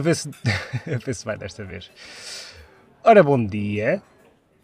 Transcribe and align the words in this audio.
a 0.00 0.02
ver 0.02 0.16
se, 0.16 0.28
a 0.92 0.98
ver 0.98 1.14
se 1.14 1.24
vai 1.24 1.36
desta 1.36 1.62
vez. 1.62 1.90
Ora, 3.04 3.22
bom 3.22 3.44
dia. 3.44 4.02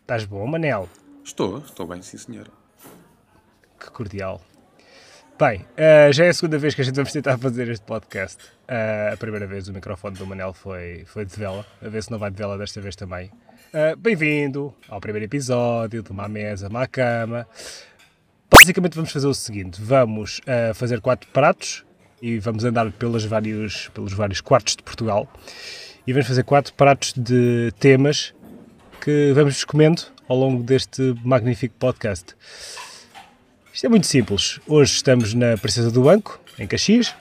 Estás 0.00 0.24
bom, 0.24 0.46
Manel? 0.46 0.88
Estou, 1.22 1.58
estou 1.58 1.86
bem, 1.86 2.00
sim 2.02 2.16
senhor. 2.16 2.50
Que 3.78 3.90
cordial. 3.90 4.40
Bem, 5.38 5.60
uh, 5.60 6.12
já 6.12 6.24
é 6.24 6.28
a 6.30 6.34
segunda 6.34 6.58
vez 6.58 6.74
que 6.74 6.80
a 6.80 6.84
gente 6.84 6.94
vamos 6.94 7.12
tentar 7.12 7.36
fazer 7.36 7.68
este 7.68 7.84
podcast. 7.84 8.42
Uh, 8.62 9.12
a 9.12 9.16
primeira 9.18 9.46
vez 9.46 9.68
o 9.68 9.72
microfone 9.72 10.16
do 10.16 10.26
Manel 10.26 10.54
foi, 10.54 11.04
foi 11.04 11.26
de 11.26 11.36
vela, 11.36 11.66
a 11.82 11.88
ver 11.88 12.02
se 12.02 12.10
não 12.10 12.18
vai 12.18 12.30
de 12.30 12.38
vela 12.38 12.56
desta 12.56 12.80
vez 12.80 12.96
também. 12.96 13.30
Uh, 13.74 13.94
Bem-vindo 13.98 14.74
ao 14.88 15.00
primeiro 15.00 15.26
episódio 15.26 16.02
de 16.02 16.10
Uma 16.10 16.28
Mesa, 16.28 16.68
Uma 16.68 16.86
Cama. 16.86 17.46
Basicamente 18.50 18.94
vamos 18.94 19.12
fazer 19.12 19.26
o 19.26 19.34
seguinte, 19.34 19.82
vamos 19.82 20.40
fazer 20.74 21.00
quatro 21.00 21.28
pratos 21.30 21.85
e 22.20 22.38
vamos 22.38 22.64
andar 22.64 22.90
pelos 22.92 23.24
vários, 23.24 23.88
pelos 23.88 24.12
vários 24.12 24.40
quartos 24.40 24.76
de 24.76 24.82
Portugal 24.82 25.28
e 26.06 26.12
vamos 26.12 26.26
fazer 26.26 26.44
quatro 26.44 26.72
pratos 26.74 27.12
de 27.16 27.72
temas 27.78 28.34
que 29.00 29.32
vamos 29.34 29.64
comendo 29.64 30.02
ao 30.28 30.36
longo 30.36 30.62
deste 30.62 31.14
magnífico 31.24 31.74
podcast. 31.78 32.34
Isto 33.72 33.86
é 33.86 33.88
muito 33.88 34.06
simples. 34.06 34.60
Hoje 34.66 34.94
estamos 34.94 35.34
na 35.34 35.56
Princesa 35.56 35.90
do 35.90 36.02
Banco, 36.02 36.40
em 36.58 36.66
Caxias. 36.66 37.14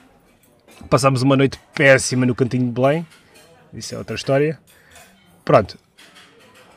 Passámos 0.89 1.21
uma 1.21 1.35
noite 1.35 1.59
péssima 1.73 2.25
no 2.25 2.33
cantinho 2.33 2.65
de 2.65 2.71
Belém. 2.71 3.05
Isso 3.73 3.93
é 3.93 3.97
outra 3.97 4.15
história. 4.15 4.59
Pronto. 5.43 5.77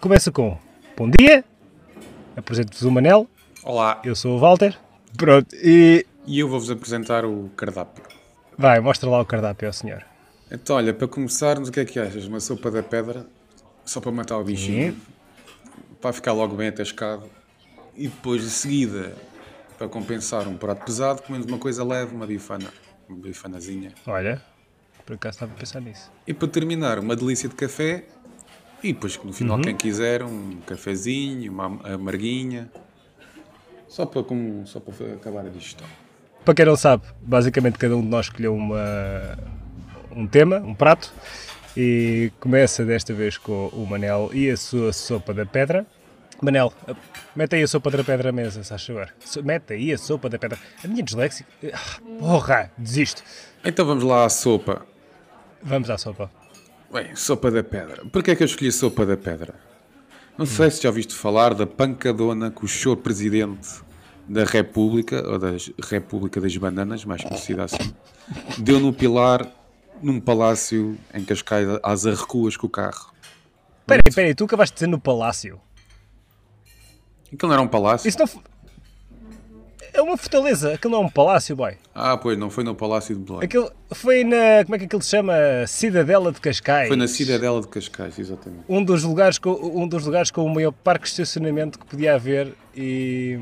Começa 0.01 0.33
com 0.33 0.59
Bom 0.99 1.09
dia. 1.09 1.45
Apresento-vos 2.37 2.83
o 2.83 2.91
Manel. 2.91 3.29
Olá. 3.63 4.03
Eu 4.03 4.17
sou 4.17 4.37
o 4.37 4.41
Walter. 4.41 4.77
Pronto. 5.17 5.55
E... 5.55 6.05
E 6.29 6.41
eu 6.41 6.47
vou-vos 6.47 6.71
apresentar 6.71 7.25
o 7.25 7.51
cardápio. 7.57 8.05
Vai, 8.59 8.79
mostra 8.81 9.09
lá 9.09 9.19
o 9.19 9.25
cardápio 9.25 9.67
ao 9.67 9.73
senhor. 9.73 10.05
Então, 10.51 10.77
olha, 10.77 10.93
para 10.93 11.09
começarmos, 11.09 11.71
o 11.71 11.73
que 11.73 11.81
é 11.81 11.87
que 11.87 11.99
achas? 11.99 12.27
Uma 12.27 12.39
sopa 12.39 12.71
da 12.71 12.83
pedra, 12.83 13.27
só 13.83 13.99
para 13.99 14.13
matar 14.13 14.37
o 14.37 14.45
bichinho, 14.45 14.93
Sim. 14.93 15.01
para 16.03 16.13
ficar 16.13 16.35
logo 16.35 16.55
bem 16.55 16.69
atascado. 16.69 17.25
E 17.97 18.09
depois, 18.09 18.43
de 18.43 18.51
seguida, 18.51 19.17
para 19.79 19.89
compensar 19.89 20.47
um 20.47 20.55
prato 20.55 20.85
pesado, 20.85 21.23
comendo 21.23 21.49
uma 21.49 21.57
coisa 21.57 21.83
leve, 21.83 22.15
uma 22.15 22.27
bifana. 22.27 22.71
Uma 23.09 23.19
bifanazinha. 23.21 23.95
Olha, 24.07 24.43
por 25.07 25.15
acaso 25.15 25.37
estava 25.37 25.53
a 25.55 25.57
pensar 25.57 25.81
nisso. 25.81 26.13
E 26.27 26.35
para 26.35 26.47
terminar, 26.47 26.99
uma 26.99 27.17
delícia 27.17 27.49
de 27.49 27.55
café. 27.55 28.05
E 28.83 28.93
depois, 28.93 29.19
no 29.25 29.33
final, 29.33 29.57
uhum. 29.57 29.63
quem 29.63 29.75
quiser, 29.75 30.23
um 30.23 30.61
cafezinho, 30.67 31.51
uma 31.51 31.95
amarguinha. 31.95 32.71
Só 33.89 34.05
para, 34.05 34.23
como, 34.23 34.67
só 34.67 34.79
para 34.79 35.15
acabar 35.15 35.47
a 35.47 35.49
digestão. 35.49 35.87
Para 36.49 36.55
quem 36.55 36.65
não 36.65 36.77
sabe, 36.77 37.03
basicamente 37.21 37.77
cada 37.77 37.95
um 37.95 38.01
de 38.01 38.07
nós 38.07 38.25
escolheu 38.25 38.55
uma, 38.55 39.37
um 40.11 40.27
tema, 40.27 40.57
um 40.57 40.75
prato. 40.75 41.13
E 41.77 42.33
começa 42.41 42.87
desta 42.87 43.13
vez 43.13 43.37
com 43.37 43.67
o 43.67 43.85
Manel 43.85 44.31
e 44.33 44.49
a 44.49 44.57
sua 44.57 44.91
sopa 44.95 45.35
da 45.35 45.45
pedra. 45.45 45.87
Manel, 46.41 46.73
mete 47.37 47.57
aí 47.57 47.65
a 47.65 47.69
sopa 47.69 47.91
da 47.91 48.03
pedra 48.03 48.31
à 48.31 48.33
mesa, 48.33 48.65
se 48.65 48.73
achas 48.73 49.11
Mete 49.45 49.75
aí 49.75 49.93
a 49.93 49.99
sopa 49.99 50.31
da 50.31 50.39
pedra. 50.39 50.59
A 50.83 50.89
minha 50.89 51.03
dislexia. 51.03 51.45
Ah, 51.71 52.01
porra, 52.19 52.73
desisto. 52.79 53.23
Então 53.63 53.85
vamos 53.85 54.03
lá 54.03 54.25
à 54.25 54.31
sopa. 54.31 54.87
Vamos 55.63 55.91
à 55.91 55.99
sopa. 55.99 56.31
Bem, 56.91 57.15
sopa 57.15 57.51
da 57.51 57.63
pedra. 57.63 58.07
Porquê 58.07 58.31
é 58.31 58.35
que 58.35 58.43
eu 58.43 58.47
escolhi 58.47 58.71
a 58.71 58.73
sopa 58.73 59.05
da 59.05 59.19
pedra? 59.19 59.55
Não 60.39 60.47
sei 60.47 60.69
hum. 60.69 60.71
se 60.71 60.83
já 60.83 60.89
ouviste 60.89 61.13
falar 61.13 61.53
da 61.53 61.67
pancadona 61.67 62.51
que 62.51 62.65
o 62.65 62.69
senhor 62.69 62.97
presidente 62.97 63.87
da 64.29 64.45
República, 64.45 65.27
ou 65.27 65.39
da 65.39 65.53
República 65.83 66.41
das 66.41 66.57
Bananas, 66.57 67.05
mais 67.05 67.25
conhecida 67.25 67.65
assim, 67.65 67.95
deu 68.59 68.79
no 68.79 68.93
pilar 68.93 69.47
num 70.03 70.21
palácio 70.21 70.97
em 71.15 71.25
Cascais 71.25 71.67
às 71.83 72.07
arrecuas 72.07 72.57
com 72.57 72.67
o 72.67 72.71
carro. 72.71 73.13
Peraí, 73.87 74.03
peraí, 74.15 74.35
tu 74.35 74.45
acabaste 74.45 74.75
de 74.75 74.81
dizer 74.81 74.87
no 74.87 75.01
palácio? 75.01 75.59
Aquilo 77.33 77.49
não 77.49 77.53
era 77.55 77.63
um 77.63 77.69
palácio? 77.69 78.09
Isso 78.09 78.19
não 78.19 78.27
É 79.93 80.03
uma 80.03 80.17
fortaleza, 80.17 80.75
aquilo 80.75 80.93
não 80.93 81.03
é 81.03 81.07
um 81.07 81.11
palácio, 81.11 81.57
boy. 81.57 81.77
Ah, 81.95 82.17
pois, 82.17 82.39
não 82.39 82.51
foi 82.51 82.63
no 82.65 82.75
Palácio 82.75 83.17
de 83.17 83.23
Belém. 83.23 83.45
Aquilo 83.45 83.73
foi 83.91 84.23
na, 84.23 84.63
como 84.65 84.77
é 84.77 84.79
que 84.79 84.85
aquilo 84.85 85.03
se 85.03 85.11
chama? 85.11 85.35
Cidadela 85.67 86.31
de 86.31 86.41
Cascais. 86.41 86.89
Foi 86.89 86.97
na 86.97 87.09
Cidadela 87.09 87.61
de 87.61 87.69
Cascais, 87.69 88.19
exatamente. 88.19 88.65
Um 88.69 88.85
dos 88.85 89.03
lugares 89.03 89.39
com, 89.39 89.51
um 89.51 89.89
dos 89.89 90.05
lugares 90.05 90.31
com 90.31 90.45
o 90.45 90.55
maior 90.55 90.73
parque 90.73 91.05
de 91.05 91.11
estacionamento 91.11 91.79
que 91.79 91.87
podia 91.87 92.15
haver 92.15 92.55
e, 92.77 93.39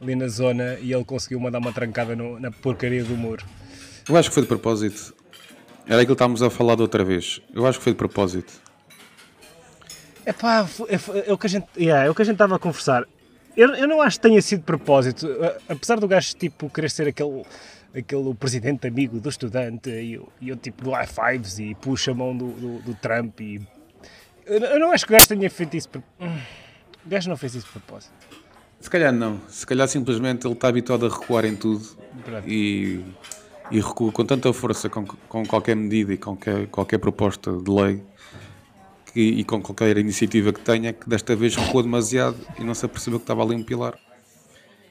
ali 0.00 0.14
na 0.14 0.28
zona 0.28 0.78
e 0.80 0.92
ele 0.92 1.04
conseguiu 1.04 1.40
mandar 1.40 1.58
uma 1.58 1.72
trancada 1.72 2.14
no, 2.14 2.38
na 2.38 2.50
porcaria 2.50 3.04
do 3.04 3.16
muro. 3.16 3.44
Eu 4.08 4.16
acho 4.16 4.28
que 4.28 4.34
foi 4.34 4.42
de 4.42 4.48
propósito. 4.48 5.14
Era 5.86 6.02
aquilo 6.02 6.06
que 6.06 6.12
estávamos 6.12 6.42
a 6.42 6.50
falar 6.50 6.74
de 6.74 6.82
outra 6.82 7.04
vez. 7.04 7.40
Eu 7.54 7.66
acho 7.66 7.78
que 7.78 7.84
foi 7.84 7.92
de 7.92 7.98
propósito. 7.98 8.52
É 10.24 10.32
pá, 10.32 10.66
é, 10.88 11.28
é, 11.28 11.32
o 11.32 11.38
que 11.38 11.46
a 11.46 11.50
gente 11.50 11.66
yeah, 11.78 12.04
é 12.04 12.10
o 12.10 12.14
que 12.14 12.22
a 12.22 12.24
gente 12.24 12.34
estava 12.34 12.56
a 12.56 12.58
conversar. 12.58 13.04
Eu, 13.56 13.74
eu 13.74 13.88
não 13.88 14.02
acho 14.02 14.18
que 14.18 14.28
tenha 14.28 14.42
sido 14.42 14.60
de 14.60 14.66
propósito, 14.66 15.28
apesar 15.68 15.98
do 15.98 16.08
gajo 16.08 16.34
tipo 16.34 16.68
querer 16.68 16.90
ser 16.90 17.08
aquele 17.08 17.44
aquele 17.96 18.34
presidente 18.34 18.86
amigo 18.86 19.18
do 19.18 19.28
estudante 19.28 19.88
e, 19.88 20.20
e 20.40 20.52
o 20.52 20.56
tipo 20.56 20.84
do 20.84 20.90
high 20.90 21.06
fives 21.06 21.58
e 21.58 21.74
puxa 21.76 22.10
a 22.10 22.14
mão 22.14 22.36
do, 22.36 22.48
do, 22.48 22.78
do 22.82 22.94
Trump 22.94 23.40
e 23.40 23.66
eu, 24.46 24.58
eu, 24.58 24.78
não 24.78 24.92
acho 24.92 25.04
que 25.04 25.12
o 25.12 25.16
gajo 25.16 25.26
tenha 25.26 25.50
feito 25.50 25.76
isso. 25.76 25.88
Hum, 26.20 26.38
o 27.04 27.08
gajo 27.08 27.28
não 27.28 27.36
fez 27.36 27.56
isso 27.56 27.66
de 27.66 27.72
propósito. 27.72 28.12
Se 28.80 28.90
calhar 28.90 29.12
não. 29.12 29.40
Se 29.48 29.66
calhar 29.66 29.88
simplesmente 29.88 30.46
ele 30.46 30.54
está 30.54 30.68
habituado 30.68 31.06
a 31.06 31.08
recuar 31.08 31.44
em 31.44 31.56
tudo 31.56 31.84
e, 32.46 33.00
e 33.70 33.80
recua 33.80 34.12
com 34.12 34.24
tanta 34.24 34.52
força 34.52 34.88
com, 34.88 35.04
com 35.04 35.44
qualquer 35.44 35.74
medida 35.74 36.12
e 36.12 36.16
com 36.16 36.36
qualquer, 36.36 36.66
qualquer 36.68 36.98
proposta 36.98 37.52
de 37.52 37.70
lei 37.70 38.02
e, 39.14 39.40
e 39.40 39.44
com 39.44 39.60
qualquer 39.62 39.96
iniciativa 39.96 40.52
que 40.52 40.60
tenha, 40.60 40.92
que 40.92 41.08
desta 41.08 41.34
vez 41.34 41.56
recuou 41.56 41.82
demasiado 41.82 42.36
e 42.58 42.64
não 42.64 42.74
se 42.74 42.84
apercebeu 42.84 43.18
que 43.18 43.24
estava 43.24 43.42
ali 43.42 43.54
um 43.54 43.62
pilar. 43.62 43.98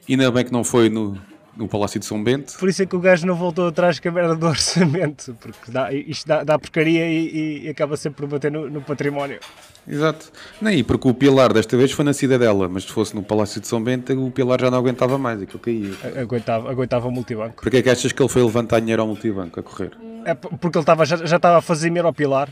E 0.08 0.12
ainda 0.12 0.30
bem 0.30 0.44
que 0.44 0.52
não 0.52 0.64
foi 0.64 0.88
no, 0.88 1.18
no 1.56 1.66
Palácio 1.68 1.98
de 1.98 2.06
São 2.06 2.22
Bento. 2.22 2.58
Por 2.58 2.68
isso 2.68 2.82
é 2.82 2.86
que 2.86 2.94
o 2.94 3.00
gajo 3.00 3.26
não 3.26 3.34
voltou 3.34 3.68
atrás 3.68 3.98
com 3.98 4.08
a 4.08 4.12
merda 4.12 4.34
do 4.34 4.46
orçamento, 4.46 5.36
porque 5.40 5.70
dá, 5.70 5.92
isto 5.92 6.26
dá, 6.26 6.44
dá 6.44 6.58
porcaria 6.58 7.08
e, 7.08 7.64
e, 7.64 7.68
acaba 7.68 7.96
sempre 7.96 8.26
por 8.26 8.28
bater 8.28 8.50
no, 8.50 8.68
no, 8.68 8.80
património. 8.80 9.40
Exato. 9.88 10.30
Nem 10.60 10.82
porque 10.82 11.08
o 11.08 11.14
pilar 11.14 11.52
desta 11.52 11.76
vez 11.76 11.92
foi 11.92 12.04
na 12.04 12.12
cidadela, 12.12 12.68
mas 12.68 12.84
se 12.84 12.92
fosse 12.92 13.14
no 13.14 13.22
Palácio 13.22 13.60
de 13.60 13.66
São 13.68 13.82
Bento, 13.82 14.12
o 14.12 14.30
pilar 14.30 14.60
já 14.60 14.70
não 14.70 14.78
aguentava 14.78 15.16
mais, 15.16 15.40
aquilo 15.40 15.58
caía. 15.58 15.92
Aguentava, 16.20 16.70
aguentava 16.70 17.08
o 17.08 17.10
multibanco. 17.10 17.62
Porquê 17.62 17.78
é 17.78 17.82
que 17.82 17.90
achas 17.90 18.12
que 18.12 18.20
ele 18.20 18.28
foi 18.28 18.42
levantar 18.42 18.80
dinheiro 18.80 19.02
ao 19.02 19.08
multibanco 19.08 19.60
a 19.60 19.62
correr? 19.62 19.92
É 20.24 20.34
porque 20.34 20.76
ele 20.76 20.82
estava, 20.82 21.04
já, 21.06 21.16
já 21.24 21.36
estava 21.36 21.58
a 21.58 21.62
fazer 21.62 21.88
dinheiro 21.88 22.08
ao 22.08 22.12
pilar. 22.12 22.48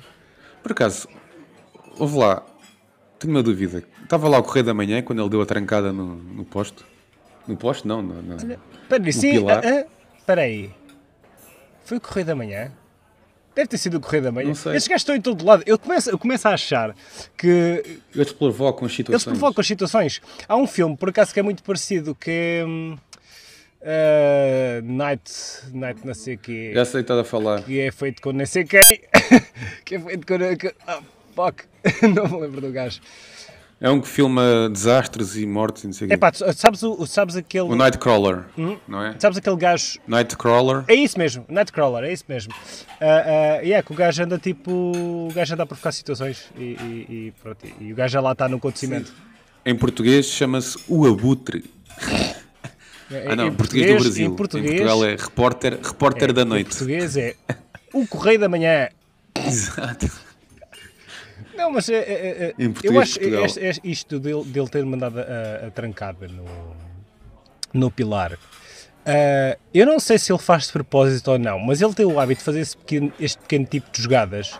Por 0.62 0.72
acaso, 0.72 1.08
Ouve 1.96 2.18
lá, 2.18 2.42
tenho 3.20 3.32
uma 3.32 3.42
dúvida. 3.42 3.84
Estava 4.02 4.28
lá 4.28 4.38
o 4.38 4.42
Correio 4.42 4.66
da 4.66 4.74
Manhã 4.74 5.00
quando 5.00 5.22
ele 5.22 5.28
deu 5.28 5.40
a 5.40 5.46
trancada 5.46 5.92
no, 5.92 6.16
no 6.16 6.44
posto? 6.44 6.84
No 7.46 7.56
posto? 7.56 7.86
Não, 7.86 8.02
no, 8.02 8.22
no, 8.22 8.36
Espera 8.36 9.04
aí, 9.04 9.12
sim, 9.12 9.32
pilar. 9.32 9.64
Uh, 9.64 9.68
uh, 9.68 9.86
espera 10.18 10.42
aí. 10.42 10.70
Foi 11.84 11.98
o 11.98 12.00
Correio 12.00 12.26
da 12.26 12.34
Manhã? 12.34 12.72
Deve 13.54 13.68
ter 13.68 13.78
sido 13.78 13.98
o 13.98 14.00
Correio 14.00 14.24
da 14.24 14.32
Manhã. 14.32 14.48
Não 14.48 14.54
sei. 14.54 14.74
Estes 14.74 14.88
gajos 14.88 15.02
estão 15.02 15.14
em 15.14 15.20
todo 15.20 15.44
lado. 15.44 15.62
Eu 15.64 15.78
começo, 15.78 16.10
eu 16.10 16.18
começo 16.18 16.48
a 16.48 16.52
achar 16.52 16.94
que. 17.36 18.00
Eles 18.14 18.32
provocam 18.32 18.86
as 18.86 18.94
situações. 18.94 19.26
Eles 19.26 19.38
provocam 19.38 19.60
as 19.60 19.66
situações. 19.66 20.22
Há 20.48 20.56
um 20.56 20.66
filme, 20.66 20.96
por 20.96 21.10
acaso, 21.10 21.32
que 21.32 21.38
é 21.38 21.42
muito 21.42 21.62
parecido, 21.62 22.14
que. 22.14 22.64
Uh, 23.80 24.82
Night, 24.82 25.30
Night 25.72 26.06
não 26.06 26.14
sei 26.14 26.34
o 26.34 26.38
quê. 26.38 26.72
Já 26.74 26.84
sei 26.84 27.02
estás 27.02 27.20
a 27.20 27.24
falar. 27.24 27.62
Que 27.62 27.80
é 27.80 27.92
feito 27.92 28.22
com 28.22 28.32
não 28.32 28.46
sei 28.46 28.64
quem. 28.64 28.80
que 29.84 29.96
é 29.96 30.00
feito 30.00 30.26
com. 30.26 30.34
Oh, 30.88 31.02
fuck. 31.34 31.64
não 32.14 32.26
me 32.26 32.40
lembro 32.40 32.60
do 32.60 32.72
gajo. 32.72 33.00
É 33.80 33.90
um 33.90 34.00
que 34.00 34.08
filma 34.08 34.70
desastres 34.72 35.36
e 35.36 35.46
mortes 35.46 35.84
e 35.84 35.86
não 35.86 35.92
sei 35.92 36.06
o 36.06 36.08
quê. 36.08 36.14
Epá, 36.14 36.32
sabes, 36.32 36.82
o, 36.82 37.06
sabes 37.06 37.36
aquele... 37.36 37.64
O 37.64 37.76
Nightcrawler, 37.76 38.44
hum? 38.56 38.78
não 38.88 39.02
é? 39.02 39.14
Sabes 39.18 39.36
aquele 39.36 39.56
gajo... 39.56 39.98
Nightcrawler? 40.06 40.84
É 40.88 40.94
isso 40.94 41.18
mesmo, 41.18 41.44
Nightcrawler, 41.48 42.04
é 42.04 42.12
isso 42.12 42.24
mesmo. 42.28 42.52
Uh, 42.52 43.60
uh, 43.60 43.64
e 43.64 43.72
é 43.72 43.82
que 43.82 43.92
o 43.92 43.94
gajo 43.94 44.22
anda 44.22 44.38
tipo... 44.38 44.70
O 44.72 45.32
gajo 45.34 45.54
anda 45.54 45.64
a 45.64 45.66
provocar 45.66 45.92
situações 45.92 46.50
e, 46.56 46.62
e, 46.62 47.06
e, 47.08 47.34
pronto, 47.42 47.66
e 47.80 47.92
o 47.92 47.96
gajo 47.96 48.12
já 48.12 48.20
lá 48.20 48.32
está 48.32 48.48
no 48.48 48.56
acontecimento. 48.56 49.08
Sim. 49.08 49.14
Em 49.66 49.74
português 49.74 50.26
chama-se 50.26 50.78
O 50.88 51.06
Abutre. 51.06 51.64
É, 53.10 53.26
ah 53.28 53.36
não, 53.36 53.48
em 53.48 53.52
português, 53.52 53.86
português 53.86 53.86
do 53.86 54.02
Brasil. 54.02 54.26
Em, 54.26 54.36
português, 54.36 54.72
em 54.72 54.76
Portugal 54.76 55.04
é 55.04 55.16
repórter, 55.16 55.78
repórter 55.82 56.30
é, 56.30 56.32
da 56.32 56.44
noite. 56.44 56.66
Em 56.66 56.70
português 56.70 57.16
é 57.16 57.34
O 57.92 58.06
Correio 58.06 58.38
da 58.38 58.48
Manhã. 58.48 58.88
Exato. 59.46 60.23
Não, 61.56 61.70
mas 61.70 61.88
é, 61.88 61.96
é, 61.96 62.44
é 62.48 62.54
eu 62.82 63.00
acho 63.00 63.20
este, 63.20 63.80
isto 63.84 64.18
dele, 64.18 64.44
dele 64.44 64.68
ter 64.68 64.84
mandado 64.84 65.20
a, 65.20 65.66
a 65.66 65.70
trancada 65.70 66.26
no, 66.28 66.44
no 67.72 67.90
pilar. 67.90 68.32
Uh, 68.32 69.58
eu 69.72 69.84
não 69.84 70.00
sei 70.00 70.18
se 70.18 70.32
ele 70.32 70.38
faz 70.38 70.66
de 70.66 70.72
propósito 70.72 71.30
ou 71.30 71.38
não, 71.38 71.58
mas 71.58 71.82
ele 71.82 71.92
tem 71.92 72.06
o 72.06 72.18
hábito 72.18 72.38
de 72.38 72.44
fazer 72.44 72.66
pequeno, 72.78 73.12
este 73.20 73.38
pequeno 73.38 73.66
tipo 73.66 73.90
de 73.92 74.02
jogadas 74.02 74.58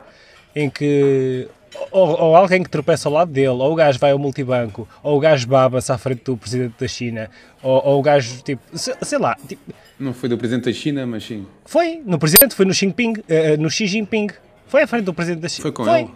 em 0.54 0.68
que 0.68 1.48
ou, 1.90 2.08
ou, 2.08 2.36
alguém 2.36 2.62
que 2.62 2.70
tropeça 2.70 3.08
ao 3.08 3.14
lado 3.14 3.32
dele, 3.32 3.48
ou 3.48 3.72
o 3.72 3.74
gajo 3.74 3.98
vai 3.98 4.12
ao 4.12 4.18
multibanco, 4.18 4.88
ou 5.02 5.16
o 5.16 5.20
gajo 5.20 5.46
baba-se 5.48 5.90
à 5.90 5.98
frente 5.98 6.22
do 6.24 6.36
presidente 6.36 6.74
da 6.78 6.86
China, 6.86 7.30
ou, 7.62 7.84
ou 7.84 7.98
o 7.98 8.02
gajo, 8.02 8.42
tipo, 8.42 8.62
sei, 8.78 8.94
sei 9.02 9.18
lá. 9.18 9.36
Tipo, 9.48 9.62
não 9.98 10.12
foi 10.12 10.28
do 10.28 10.36
presidente 10.38 10.66
da 10.66 10.72
China, 10.72 11.06
mas 11.06 11.24
sim. 11.24 11.46
Foi, 11.64 12.00
no 12.04 12.18
presidente, 12.18 12.54
foi 12.54 12.64
no 12.64 12.74
Xi 12.74 12.86
Jinping, 12.86 13.12
uh, 13.12 13.60
no 13.60 13.70
Xi 13.70 13.86
Jinping. 13.86 14.28
Foi 14.66 14.82
à 14.82 14.86
frente 14.86 15.04
do 15.04 15.14
presidente 15.14 15.40
da 15.40 15.48
China. 15.48 15.62
Foi 15.62 15.72
com 15.72 15.96
ele? 15.96 16.10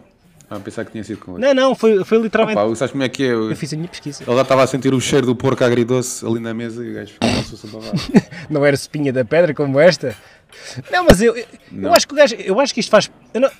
Ah, 0.50 0.58
pensar 0.58 0.84
que 0.84 0.92
tinha 0.92 1.04
sido 1.04 1.18
com 1.18 1.32
ele. 1.32 1.46
Não, 1.46 1.54
não, 1.54 1.74
foi, 1.74 2.02
foi 2.04 2.18
literalmente. 2.18 2.58
Opa, 2.58 2.74
sabes 2.74 2.92
como 2.92 3.04
é 3.04 3.08
que 3.08 3.22
é? 3.24 3.32
Eu 3.32 3.54
fiz 3.54 3.72
a 3.72 3.76
minha 3.76 3.88
pesquisa. 3.88 4.24
Ele 4.26 4.34
já 4.34 4.42
estava 4.42 4.62
a 4.62 4.66
sentir 4.66 4.94
o 4.94 5.00
cheiro 5.00 5.26
do 5.26 5.36
porco 5.36 5.62
agridoce 5.62 6.24
ali 6.24 6.40
na 6.40 6.54
mesa 6.54 6.82
e 6.84 6.90
o 6.90 6.94
gajo 6.94 7.12
ficou 7.12 7.82
Não 8.48 8.64
era 8.64 8.74
espinha 8.74 9.12
da 9.12 9.24
pedra 9.24 9.52
como 9.52 9.78
esta? 9.78 10.16
Não, 10.90 11.04
mas 11.04 11.20
eu, 11.20 11.36
eu, 11.36 11.44
Não. 11.70 11.90
eu 11.90 11.94
acho 11.94 12.06
que 12.08 12.14
o 12.14 12.16
gajo, 12.16 12.34
eu 12.36 12.58
acho 12.60 12.72
que 12.72 12.80
isto 12.80 12.90
faz. 12.90 13.10
Eu 13.34 13.42
não, 13.42 13.50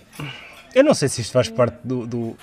eu 0.75 0.83
não 0.83 0.95
sei 0.95 1.09
se 1.09 1.21
isto 1.21 1.33
faz 1.33 1.51
parte 1.51 1.77
do, 1.85 2.07
do, 2.07 2.37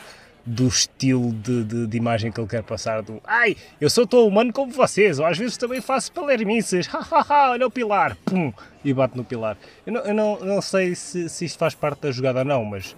do 0.46 0.68
estilo 0.68 1.32
de, 1.34 1.64
de, 1.64 1.88
de 1.88 1.98
imagem 1.98 2.32
que 2.32 2.40
ele 2.40 2.48
quer 2.48 2.62
passar. 2.62 3.02
Do 3.02 3.20
ai, 3.26 3.58
eu 3.82 3.90
sou 3.90 4.06
tão 4.06 4.28
humano 4.28 4.54
como 4.54 4.72
vocês, 4.72 5.18
ou 5.18 5.26
às 5.26 5.38
vezes 5.38 5.58
também 5.58 5.82
faço 5.82 6.12
palermices, 6.12 6.86
hahaha, 6.88 7.52
olha 7.52 7.66
o 7.66 7.72
pilar, 7.72 8.16
pum, 8.24 8.54
e 8.84 8.94
bate 8.94 9.18
no 9.18 9.24
pilar. 9.24 9.58
Eu 9.86 9.94
não, 9.94 10.02
eu 10.02 10.14
não, 10.14 10.40
não 10.42 10.62
sei 10.62 10.94
se, 10.94 11.28
se 11.30 11.46
isto 11.46 11.58
faz 11.58 11.74
parte 11.74 12.02
da 12.02 12.12
jogada 12.12 12.40
ou 12.40 12.46
não, 12.46 12.64
mas. 12.64 12.96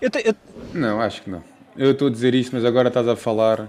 Eu, 0.00 0.10
te, 0.10 0.22
eu, 0.26 0.34
Não, 0.74 1.00
acho 1.00 1.22
que 1.22 1.30
não. 1.30 1.42
Eu 1.76 1.92
estou 1.92 2.08
a 2.08 2.10
dizer 2.10 2.34
isto, 2.34 2.54
mas 2.54 2.64
agora 2.64 2.88
estás 2.88 3.06
a 3.08 3.14
falar. 3.16 3.68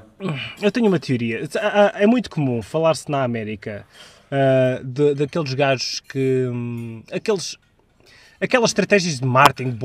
Eu 0.62 0.72
tenho 0.72 0.88
uma 0.88 1.00
teoria. 1.00 1.48
Ah, 1.60 1.92
ah, 1.96 2.02
É 2.02 2.08
muito 2.08 2.30
comum 2.30 2.62
falar-se 2.62 3.10
na 3.10 3.24
América 3.24 3.86
ah, 4.32 4.82
de- 4.84 5.14
daqueles 5.16 5.54
gajos 5.54 6.00
que. 6.02 6.48
hum, 6.52 7.04
aqueles. 7.12 7.58
Aquelas 8.44 8.72
estratégias 8.72 9.20
de 9.20 9.26
marketing 9.28 9.78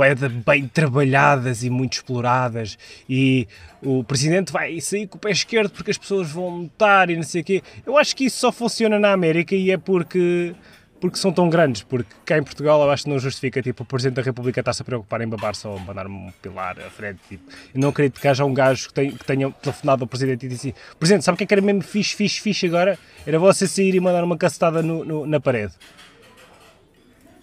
bem 0.46 0.66
trabalhadas 0.66 1.62
e 1.62 1.68
muito 1.68 1.92
exploradas 1.92 2.78
e 3.06 3.46
o 3.82 4.02
presidente 4.02 4.50
vai 4.50 4.80
sair 4.80 5.06
com 5.06 5.18
o 5.18 5.20
pé 5.20 5.30
esquerdo 5.30 5.70
porque 5.72 5.90
as 5.90 5.98
pessoas 5.98 6.30
vão 6.30 6.62
notar 6.62 7.10
e 7.10 7.16
não 7.16 7.22
sei 7.22 7.42
o 7.42 7.44
quê. 7.44 7.62
Eu 7.84 7.98
acho 7.98 8.16
que 8.16 8.24
isso 8.24 8.38
só 8.38 8.50
funciona 8.50 8.98
na 8.98 9.12
América 9.12 9.54
e 9.54 9.70
é 9.70 9.76
porque, 9.76 10.54
porque 11.00 11.18
são 11.18 11.30
tão 11.32 11.48
grandes, 11.50 11.82
porque 11.82 12.10
cá 12.24 12.38
em 12.38 12.42
Portugal 12.42 12.80
eu 12.82 12.90
acho 12.90 13.04
que 13.04 13.10
não 13.10 13.18
justifica, 13.18 13.60
tipo, 13.62 13.82
o 13.82 13.86
Presidente 13.86 14.16
da 14.16 14.22
República 14.22 14.60
está-se 14.60 14.80
a 14.82 14.84
preocupar 14.84 15.20
em 15.20 15.28
babar 15.28 15.54
só, 15.54 15.76
mandar 15.78 16.06
um 16.06 16.30
pilar 16.40 16.78
à 16.80 16.88
frente, 16.90 17.20
tipo, 17.28 17.44
eu 17.74 17.80
não 17.80 17.90
acredito 17.90 18.20
que 18.20 18.26
haja 18.26 18.44
um 18.44 18.54
gajo 18.54 18.88
que, 18.88 18.94
tem, 18.94 19.10
que 19.10 19.24
tenha 19.24 19.50
telefonado 19.52 20.04
ao 20.04 20.08
Presidente 20.08 20.46
e 20.46 20.48
disse 20.48 20.74
Presidente, 20.98 21.24
sabe 21.24 21.34
o 21.34 21.38
que 21.38 21.44
é 21.44 21.46
que 21.46 21.54
era 21.54 21.60
mesmo 21.60 21.82
fixe, 21.82 22.16
fixe, 22.16 22.40
fixe 22.40 22.66
agora? 22.66 22.98
Era 23.26 23.38
você 23.38 23.68
sair 23.68 23.94
e 23.94 24.00
mandar 24.00 24.24
uma 24.24 24.36
cacetada 24.38 24.82
no, 24.82 25.04
no- 25.04 25.26
na 25.26 25.38
parede. 25.38 25.74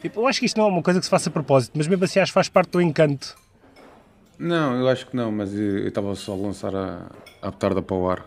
Tipo, 0.01 0.19
eu 0.21 0.27
acho 0.27 0.39
que 0.39 0.45
isto 0.45 0.57
não 0.57 0.65
é 0.65 0.69
uma 0.69 0.81
coisa 0.83 0.99
que 0.99 1.05
se 1.05 1.09
faça 1.09 1.29
a 1.29 1.31
propósito, 1.31 1.73
mas 1.77 1.87
mesmo 1.87 2.03
assim 2.03 2.19
acho 2.19 2.31
que 2.31 2.33
faz 2.33 2.49
parte 2.49 2.71
do 2.71 2.81
encanto. 2.81 3.35
Não, 4.37 4.75
eu 4.77 4.89
acho 4.89 5.07
que 5.07 5.15
não, 5.15 5.31
mas 5.31 5.53
eu 5.53 5.77
eu 5.79 5.87
estava 5.87 6.13
só 6.15 6.33
a 6.33 6.35
lançar 6.35 6.75
a, 6.75 7.09
a 7.41 7.51
petarda 7.51 7.81
para 7.81 7.95
o 7.95 8.09
ar. 8.09 8.25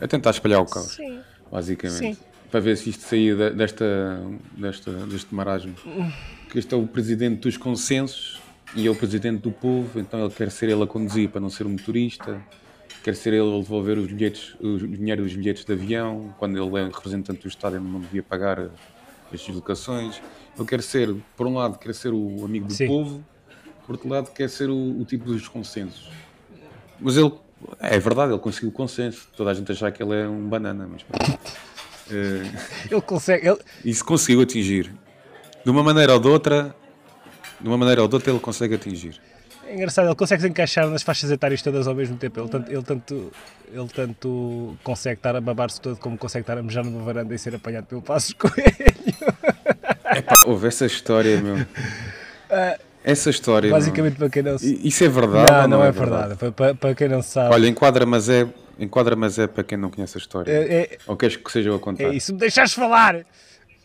A 0.00 0.06
tentar 0.06 0.30
espalhar 0.30 0.60
o 0.60 0.66
caos, 0.66 0.92
Sim. 0.96 1.20
basicamente. 1.50 1.98
Sim. 1.98 2.16
Para 2.50 2.60
ver 2.60 2.76
se 2.76 2.90
isto 2.90 3.02
saía 3.04 3.34
de- 3.34 3.50
desta, 3.50 4.20
desta, 4.56 4.92
deste 5.06 5.34
marasmo. 5.34 5.74
Que 6.50 6.58
este 6.58 6.74
é 6.74 6.76
o 6.76 6.86
presidente 6.86 7.40
dos 7.40 7.56
consensos 7.56 8.40
e 8.74 8.86
é 8.86 8.90
o 8.90 8.94
presidente 8.94 9.42
do 9.42 9.50
povo, 9.50 9.98
então 9.98 10.20
ele 10.24 10.32
quer 10.32 10.50
ser 10.50 10.68
ele 10.68 10.82
a 10.82 10.86
conduzir 10.86 11.28
para 11.28 11.40
não 11.40 11.50
ser 11.50 11.66
um 11.66 11.70
motorista. 11.70 12.40
Quer 13.02 13.14
ser 13.14 13.32
ele 13.34 13.54
a 13.56 13.60
devolver 13.60 13.98
os 13.98 14.06
bilhetes, 14.10 14.54
o 14.60 14.78
dinheiro 14.78 15.22
dos 15.22 15.34
bilhetes 15.34 15.64
de 15.64 15.72
avião, 15.72 16.34
quando 16.38 16.56
ele 16.60 16.80
é 16.80 16.86
representante 16.86 17.42
do 17.42 17.48
Estado 17.48 17.76
ele 17.76 17.84
não 17.84 18.00
devia 18.00 18.22
pagar 18.22 18.58
as 19.32 19.40
deslocações. 19.40 20.20
Ele 20.58 20.66
quer 20.66 20.82
ser, 20.82 21.14
por 21.36 21.46
um 21.46 21.54
lado, 21.54 21.78
quer 21.78 21.94
ser 21.94 22.12
o 22.12 22.44
amigo 22.44 22.66
do 22.66 22.72
Sim. 22.72 22.86
povo, 22.86 23.24
por 23.86 23.92
outro 23.94 24.08
lado, 24.08 24.30
quer 24.32 24.48
ser 24.48 24.70
o, 24.70 25.00
o 25.00 25.04
tipo 25.04 25.24
dos 25.26 25.46
consensos. 25.46 26.10
Mas 26.98 27.16
ele, 27.16 27.32
é 27.78 27.98
verdade, 27.98 28.32
ele 28.32 28.40
conseguiu 28.40 28.70
o 28.70 28.72
consenso. 28.72 29.28
Toda 29.36 29.50
a 29.50 29.54
gente 29.54 29.70
achava 29.70 29.92
que 29.92 30.02
ele 30.02 30.14
é 30.14 30.26
um 30.28 30.48
banana, 30.48 30.88
mas 30.90 31.02
pronto. 31.04 31.38
Ele 32.10 33.00
consegue. 33.02 33.48
Ele, 33.48 33.58
isso 33.84 34.04
conseguiu 34.04 34.42
atingir. 34.42 34.92
De 35.64 35.70
uma 35.70 35.82
maneira 35.82 36.12
ou 36.14 36.20
de 36.20 36.28
outra, 36.28 36.74
de 37.60 37.66
uma 37.68 37.76
maneira 37.76 38.02
ou 38.02 38.08
de 38.08 38.14
outra, 38.14 38.30
ele 38.30 38.38
consegue 38.40 38.74
atingir. 38.76 39.20
é 39.66 39.74
engraçado, 39.74 40.06
ele 40.06 40.14
consegue 40.14 40.42
se 40.42 40.48
encaixar 40.48 40.88
nas 40.88 41.02
faixas 41.02 41.30
etárias 41.30 41.60
todas 41.62 41.86
ao 41.88 41.94
mesmo 41.94 42.16
tempo. 42.16 42.38
Ele 42.40 42.48
tanto, 42.48 42.70
ele 42.70 42.82
tanto, 42.82 43.32
ele 43.72 43.88
tanto 43.92 44.76
consegue 44.84 45.18
estar 45.18 45.34
a 45.34 45.40
babar-se 45.40 45.80
todo 45.80 45.96
como 45.98 46.16
consegue 46.16 46.42
estar 46.44 46.56
a 46.56 46.62
mejar 46.62 46.84
numa 46.84 47.02
varanda 47.02 47.34
e 47.34 47.38
ser 47.38 47.54
apanhado 47.56 47.86
pelo 47.86 48.00
Passos 48.02 48.32
Coelho. 48.34 48.54
Epá, 50.16 50.36
houve 50.46 50.68
essa 50.68 50.86
história, 50.86 51.40
meu. 51.40 51.66
Essa 53.04 53.30
história. 53.30 53.68
meu. 53.68 53.76
Basicamente, 53.78 54.16
para 54.16 54.28
quem 54.30 54.42
não. 54.42 54.56
I- 54.56 54.88
Isso 54.88 55.04
é 55.04 55.08
verdade? 55.08 55.50
Não, 55.50 55.62
ou 55.62 55.68
não 55.68 55.84
é 55.84 55.90
verdade. 55.90 56.36
Para, 56.36 56.52
para, 56.52 56.74
para 56.74 56.94
quem 56.94 57.08
não 57.08 57.22
sabe. 57.22 57.52
Olha, 57.54 57.66
enquadra, 57.68 58.06
mas 58.06 58.28
é, 58.28 58.46
enquadra, 58.78 59.16
mas 59.16 59.38
é 59.38 59.46
para 59.46 59.64
quem 59.64 59.78
não 59.78 59.90
conhece 59.90 60.16
a 60.16 60.20
história. 60.20 60.50
é, 60.50 60.82
é, 60.82 60.98
Ou 61.06 61.16
queres 61.16 61.36
que 61.36 61.50
seja 61.50 61.70
eu 61.70 61.76
a 61.76 61.78
contar? 61.80 62.04
É 62.04 62.14
isso, 62.14 62.32
me 62.32 62.38
deixares 62.38 62.72
falar! 62.72 63.24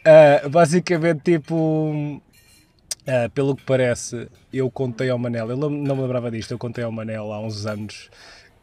Ah, 0.06 0.50
basicamente, 0.50 1.22
tipo, 1.24 2.22
ah, 3.08 3.30
pelo 3.34 3.56
que 3.56 3.64
parece, 3.64 4.28
eu 4.52 4.70
contei 4.70 5.10
ao 5.10 5.18
Manel, 5.18 5.48
não 5.56 5.70
não 5.70 5.96
me 5.96 6.02
lembrava 6.02 6.32
disto, 6.32 6.52
eu 6.52 6.58
contei 6.58 6.84
ao 6.84 6.92
Manel 6.92 7.32
há 7.32 7.40
uns 7.40 7.66
anos 7.66 8.10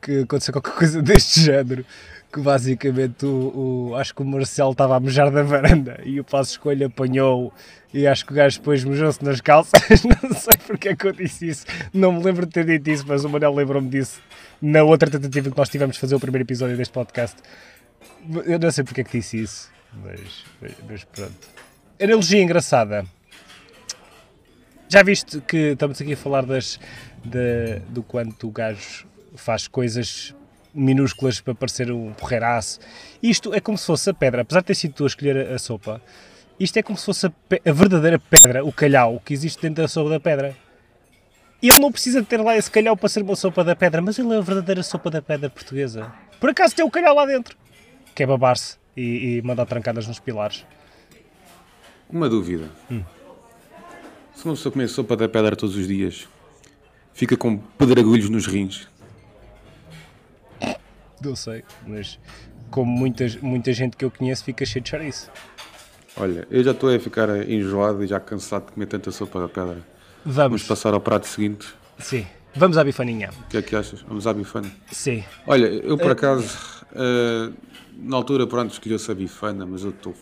que 0.00 0.20
aconteceu 0.20 0.52
qualquer 0.52 0.74
coisa 0.74 1.02
deste 1.02 1.40
género. 1.40 1.84
Que 2.30 2.40
basicamente 2.40 3.24
o, 3.24 3.88
o- 3.90 3.96
acho 3.96 4.14
que 4.14 4.20
o 4.20 4.24
Marcelo 4.24 4.72
estava 4.72 4.96
a 4.96 5.00
mejar 5.00 5.30
da 5.30 5.42
varanda 5.42 5.98
e 6.04 6.20
o 6.20 6.24
Passo 6.24 6.50
Escolha 6.50 6.86
apanhou 6.86 7.52
e 7.92 8.06
acho 8.06 8.26
que 8.26 8.32
o 8.32 8.34
gajo 8.34 8.58
depois 8.58 8.84
mejou-se 8.84 9.24
nas 9.24 9.40
calças. 9.40 9.80
Não 10.04 10.34
sei 10.34 10.54
porque 10.66 10.90
é 10.90 10.96
que 10.96 11.06
eu 11.06 11.12
disse 11.12 11.48
isso, 11.48 11.64
não 11.92 12.12
me 12.12 12.22
lembro 12.22 12.44
de 12.44 12.52
ter 12.52 12.66
dito 12.66 12.90
isso, 12.90 13.04
mas 13.08 13.24
o 13.24 13.30
Manel 13.30 13.54
lembrou-me 13.54 13.88
disso 13.88 14.20
na 14.60 14.82
outra 14.82 15.08
tentativa 15.10 15.50
que 15.50 15.56
nós 15.56 15.70
tivemos 15.70 15.94
de 15.96 16.00
fazer 16.00 16.14
o 16.16 16.20
primeiro 16.20 16.44
episódio 16.44 16.76
deste 16.76 16.92
podcast. 16.92 17.36
Eu 18.44 18.58
não 18.58 18.70
sei 18.70 18.84
porque 18.84 19.00
é 19.00 19.04
que 19.04 19.16
disse 19.18 19.40
isso, 19.40 19.70
mas, 20.04 20.44
mas- 20.86 21.04
pronto. 21.04 21.32
Analogia 21.98 22.42
engraçada. 22.42 23.06
Já 24.88 25.02
viste 25.02 25.40
que 25.42 25.72
estamos 25.72 26.00
aqui 26.00 26.12
a 26.12 26.16
falar 26.16 26.44
das, 26.44 26.78
da- 27.24 27.78
do 27.88 28.02
quanto 28.02 28.48
o 28.48 28.50
gajo 28.50 29.06
faz 29.34 29.66
coisas 29.66 30.34
minúsculas 30.78 31.40
para 31.40 31.54
parecer 31.54 31.90
um 31.90 32.12
porreiraço. 32.12 32.78
Isto 33.22 33.52
é 33.54 33.60
como 33.60 33.76
se 33.76 33.86
fosse 33.86 34.10
a 34.10 34.14
pedra, 34.14 34.42
apesar 34.42 34.60
de 34.60 34.66
ter 34.66 34.74
sido 34.74 34.94
tu 34.94 35.04
a 35.04 35.06
escolher 35.06 35.50
a, 35.50 35.54
a 35.54 35.58
sopa, 35.58 36.00
isto 36.58 36.76
é 36.76 36.82
como 36.82 36.98
se 36.98 37.04
fosse 37.04 37.26
a, 37.26 37.32
a 37.66 37.72
verdadeira 37.72 38.18
pedra, 38.18 38.64
o 38.64 38.72
calhau, 38.72 39.22
que 39.24 39.32
existe 39.32 39.62
dentro 39.62 39.82
da 39.82 39.88
sopa 39.88 40.10
da 40.10 40.20
pedra. 40.20 40.56
E 41.62 41.68
ele 41.68 41.80
não 41.80 41.92
precisa 41.92 42.20
de 42.20 42.26
ter 42.26 42.40
lá 42.40 42.56
esse 42.56 42.70
calhau 42.70 42.96
para 42.96 43.08
ser 43.08 43.22
uma 43.22 43.36
sopa 43.36 43.62
da 43.62 43.76
pedra, 43.76 44.02
mas 44.02 44.18
ele 44.18 44.32
é 44.32 44.38
a 44.38 44.40
verdadeira 44.40 44.82
sopa 44.82 45.10
da 45.10 45.22
pedra 45.22 45.48
portuguesa. 45.48 46.12
Por 46.40 46.50
acaso 46.50 46.74
tem 46.74 46.84
o 46.84 46.90
calhau 46.90 47.14
lá 47.14 47.26
dentro, 47.26 47.56
que 48.14 48.22
é 48.22 48.26
babar-se 48.26 48.76
e, 48.96 49.36
e 49.38 49.42
mandar 49.42 49.66
trancadas 49.66 50.06
nos 50.06 50.18
pilares. 50.18 50.64
Uma 52.10 52.28
dúvida. 52.28 52.68
Hum. 52.90 53.02
Se 54.34 54.44
uma 54.44 54.54
pessoa 54.54 54.72
comer 54.72 54.88
sopa 54.88 55.16
da 55.16 55.28
pedra 55.28 55.54
todos 55.54 55.76
os 55.76 55.86
dias, 55.86 56.28
fica 57.12 57.36
com 57.36 57.58
pedregulhos 57.58 58.30
nos 58.30 58.46
rins. 58.46 58.88
Não 61.22 61.34
sei, 61.36 61.64
mas 61.86 62.18
como 62.70 62.90
muitas, 62.90 63.36
muita 63.36 63.72
gente 63.72 63.96
que 63.96 64.04
eu 64.04 64.10
conheço 64.10 64.44
fica 64.44 64.64
cheio 64.64 64.82
de 64.82 64.90
chouriço. 64.90 65.30
Olha, 66.16 66.46
eu 66.50 66.62
já 66.64 66.72
estou 66.72 66.94
a 66.94 66.98
ficar 66.98 67.28
enjoado 67.48 68.02
e 68.02 68.06
já 68.06 68.18
cansado 68.20 68.66
de 68.66 68.72
comer 68.72 68.86
tanta 68.86 69.10
sopa 69.10 69.40
da 69.40 69.48
pedra. 69.48 69.78
Vamos 70.24 70.36
Vamos, 70.36 70.62
passar 70.64 70.92
ao 70.94 71.00
prato 71.00 71.26
seguinte. 71.26 71.66
sim. 71.98 72.26
Vamos 72.56 72.76
à 72.78 72.82
bifaninha. 72.82 73.30
O 73.44 73.48
que 73.48 73.58
é 73.58 73.62
que 73.62 73.76
achas? 73.76 74.00
Vamos 74.02 74.26
à 74.26 74.32
bifana. 74.32 74.68
Sim. 74.90 75.22
Olha, 75.46 75.66
eu 75.66 75.96
por 75.96 76.10
acaso, 76.10 76.58
eh, 76.92 77.52
na 77.96 78.16
altura, 78.16 78.46
pronto, 78.48 78.72
escolheu-se 78.72 79.08
a 79.12 79.14
bifana, 79.14 79.64
mas 79.64 79.84
eu 79.84 79.90
estou 79.90 80.14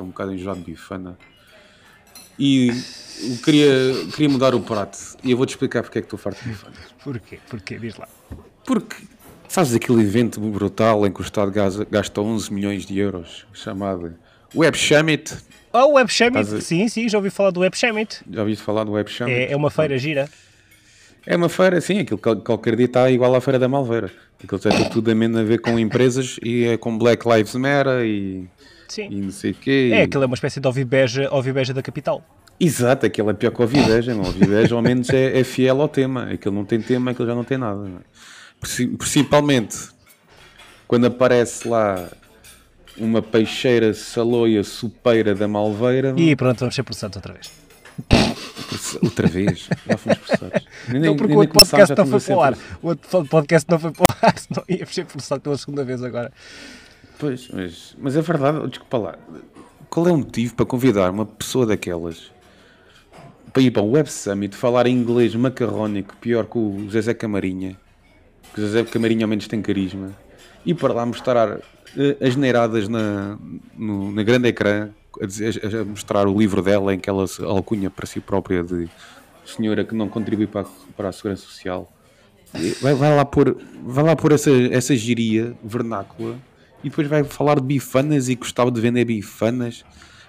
um 0.00 0.06
bocado 0.06 0.32
enjoado 0.34 0.58
de 0.58 0.66
bifana. 0.72 1.16
E 2.38 2.70
queria, 3.44 3.66
queria 4.14 4.28
mudar 4.28 4.54
o 4.54 4.60
prato. 4.60 4.98
E 5.22 5.30
eu 5.30 5.36
vou-te 5.38 5.50
explicar 5.50 5.82
porque 5.82 5.98
é 5.98 6.02
que 6.02 6.06
estou 6.06 6.18
farto 6.18 6.42
de 6.42 6.48
bifana. 6.50 6.74
Porquê? 7.02 7.38
Porquê? 7.48 7.78
Diz 7.78 7.96
lá. 7.96 8.08
Porque 8.66 8.96
fazes 9.50 9.74
aquele 9.74 10.00
evento 10.02 10.40
brutal 10.40 11.06
em 11.06 11.10
que 11.12 11.20
o 11.20 11.24
Estado 11.24 11.50
gasta, 11.50 11.84
gasta 11.90 12.20
11 12.20 12.52
milhões 12.52 12.86
de 12.86 12.96
euros, 12.98 13.46
chamado 13.52 14.14
Web 14.54 14.78
Summit. 14.78 15.34
Oh, 15.72 15.78
o 15.86 15.92
Web 15.94 16.12
Summit. 16.12 16.38
Estás 16.40 16.54
a- 16.54 16.60
Sim, 16.60 16.88
sim, 16.88 17.08
já 17.08 17.18
ouvi 17.18 17.30
falar 17.30 17.50
do 17.50 17.60
Web 17.60 17.76
Summit. 17.76 18.20
Já 18.30 18.40
ouviste 18.40 18.64
falar 18.64 18.84
do 18.84 18.92
Web 18.92 19.10
Summit? 19.10 19.36
É, 19.36 19.52
é 19.52 19.56
uma 19.56 19.70
feira 19.70 19.98
gira. 19.98 20.28
É 21.26 21.36
uma 21.36 21.48
feira, 21.48 21.80
sim, 21.80 21.98
aquilo 21.98 22.18
que 22.18 22.36
qualquer 22.36 22.74
dia 22.76 22.86
está 22.86 23.10
igual 23.10 23.34
à 23.34 23.40
Feira 23.40 23.58
da 23.58 23.68
Malveira. 23.68 24.10
Aquilo 24.42 24.58
tem 24.58 24.88
tudo 24.88 25.10
a 25.10 25.14
menos 25.14 25.36
a 25.38 25.42
ver 25.42 25.60
com 25.60 25.78
empresas 25.78 26.38
e 26.42 26.64
é 26.64 26.76
com 26.78 26.96
Black 26.96 27.28
Lives 27.28 27.54
Matter 27.56 28.04
e, 28.06 28.48
Sim. 28.88 29.08
e 29.10 29.20
não 29.20 29.30
sei 29.30 29.50
o 29.50 29.54
quê. 29.54 29.90
É, 29.92 29.98
e- 29.98 30.02
aquilo 30.02 30.22
é 30.22 30.26
uma 30.26 30.34
espécie 30.34 30.60
de 30.60 30.66
ovibeja, 30.66 31.28
ovibeja 31.30 31.74
da 31.74 31.82
capital. 31.82 32.24
Exato, 32.58 33.04
aquilo 33.06 33.30
é 33.30 33.34
pior 33.34 33.50
que 33.52 33.60
o 33.60 33.64
Ovideja. 33.64 34.14
O 34.14 34.20
Ovideja 34.20 34.74
ao 34.74 34.82
menos 34.82 35.08
é, 35.10 35.38
é 35.38 35.44
fiel 35.44 35.80
ao 35.80 35.88
tema. 35.88 36.30
Aquilo 36.32 36.54
não 36.54 36.64
tem 36.64 36.80
tema, 36.80 37.10
aquilo 37.10 37.26
já 37.28 37.34
não 37.34 37.44
tem 37.44 37.58
nada. 37.58 37.76
não 37.80 37.98
é? 37.98 38.00
Princi- 38.60 38.86
Principalmente 38.88 39.76
quando 40.86 41.06
aparece 41.06 41.66
lá 41.68 42.08
uma 42.98 43.22
peixeira 43.22 43.94
saloia 43.94 44.62
supeira 44.64 45.34
da 45.34 45.48
Malveira. 45.48 46.12
E 46.16 46.34
pronto, 46.36 46.60
vamos 46.60 46.74
ser 46.74 46.82
processados 46.82 47.16
outra 47.16 47.32
vez. 47.32 47.50
Outra 49.02 49.28
vez, 49.28 49.68
já 49.86 49.96
fomos 49.96 50.18
processados. 50.18 50.62
Nem- 50.88 51.02
Não, 51.02 51.16
porque 51.16 51.28
nem 51.28 51.36
o 51.36 51.40
outro 51.40 51.54
podcast 51.54 51.94
não 51.96 52.06
foi 52.06 52.20
para 52.20 52.36
o 52.36 52.42
ar. 52.42 52.58
O 52.82 52.88
outro 52.88 53.24
podcast 53.26 53.70
não 53.70 53.78
foi 53.78 53.90
para 53.92 54.02
o 54.04 54.06
ar, 54.22 54.38
senão 54.38 54.64
íamos 54.68 54.94
ser 54.94 55.04
processados 55.06 55.42
pela 55.42 55.58
segunda 55.58 55.84
vez 55.84 56.02
agora. 56.02 56.32
Pois, 57.18 57.48
mas, 57.52 57.94
mas 57.98 58.16
é 58.16 58.22
verdade, 58.22 58.66
desculpa 58.68 58.98
lá. 58.98 59.18
Qual 59.88 60.08
é 60.08 60.12
o 60.12 60.16
motivo 60.18 60.54
para 60.54 60.66
convidar 60.66 61.10
uma 61.10 61.26
pessoa 61.26 61.66
daquelas 61.66 62.30
para 63.52 63.62
ir 63.62 63.70
para 63.72 63.82
o 63.82 63.90
Web 63.90 64.10
Summit 64.10 64.54
falar 64.56 64.86
inglês 64.86 65.34
macarrónico 65.34 66.16
pior 66.18 66.46
que 66.46 66.56
o 66.56 66.88
Zezé 66.90 67.12
Camarinha, 67.12 67.76
que 68.54 68.60
o 68.60 68.66
Zezé 68.66 68.84
Camarinha 68.84 69.24
ao 69.24 69.28
menos 69.28 69.46
tem 69.46 69.62
carisma, 69.62 70.10
e 70.64 70.74
para 70.74 70.92
lá 70.92 71.06
mostrar 71.06 71.58
uh, 71.58 71.62
as 72.26 72.36
neiradas 72.36 72.88
na, 72.88 73.38
no, 73.76 74.12
na 74.12 74.22
grande 74.22 74.48
ecrã, 74.48 74.90
a, 75.20 75.26
dizer, 75.26 75.60
a, 75.64 75.84
mostrar 75.84 76.26
o 76.26 76.38
livro 76.38 76.62
dela 76.62 76.94
em 76.94 76.98
que 76.98 77.08
ela 77.08 77.26
se 77.26 77.42
alcunha 77.42 77.90
para 77.90 78.06
si 78.06 78.20
própria 78.20 78.62
de 78.62 78.88
senhora 79.44 79.84
que 79.84 79.94
não 79.94 80.08
contribui 80.08 80.46
para 80.46 80.62
a, 80.62 80.64
para 80.96 81.08
a 81.08 81.12
segurança 81.12 81.42
social. 81.42 81.90
Vai, 82.80 82.94
vai, 82.94 83.14
lá 83.14 83.24
pôr, 83.24 83.56
vai 83.82 84.04
lá 84.04 84.16
pôr 84.16 84.32
essa, 84.32 84.50
essa 84.72 84.94
giria 84.96 85.54
vernácula 85.62 86.36
e 86.82 86.88
depois 86.88 87.06
vai 87.06 87.22
falar 87.22 87.56
de 87.56 87.62
bifanas 87.62 88.28
e 88.28 88.34
gostava 88.34 88.70
de 88.70 88.80
vender 88.80 89.04
bifanas. 89.04 89.84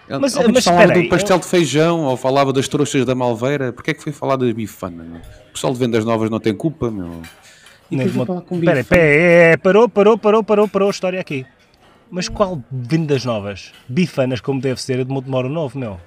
Mas, 0.08 0.36
mas 0.36 0.64
falava 0.64 0.94
do 0.94 1.08
pastel 1.08 1.38
eu... 1.38 1.40
de 1.40 1.48
feijão 1.48 2.02
ou 2.02 2.18
falava 2.18 2.52
das 2.52 2.68
trouxas 2.68 3.06
da 3.06 3.16
Malveira. 3.16 3.72
Porquê 3.72 3.92
é 3.92 3.94
que 3.94 4.04
foi 4.04 4.12
falar 4.12 4.36
das 4.36 4.52
bifanas? 4.52 5.08
O 5.50 5.54
pessoal 5.54 5.74
de 5.74 5.80
vendas 5.80 6.04
novas 6.04 6.30
não 6.30 6.40
tem 6.40 6.54
culpa, 6.54 6.92
meu. 6.92 7.22
Espera, 7.92 8.86
é, 8.92 9.58
parou, 9.58 9.90
parou, 9.90 10.18
parou, 10.18 10.44
parou, 10.44 10.68
parou 10.68 10.88
a 10.88 10.92
história 10.92 11.20
aqui. 11.20 11.46
Mas 12.10 12.28
qual 12.28 12.62
vendas 12.72 13.24
novas? 13.26 13.72
Bifanas, 13.88 14.42
como 14.42 14.60
deve 14.60 14.82
ser, 14.82 15.00
é 15.00 15.04
de 15.04 15.12
Montemoro 15.12 15.50
Novo, 15.50 15.78
meu. 15.78 16.00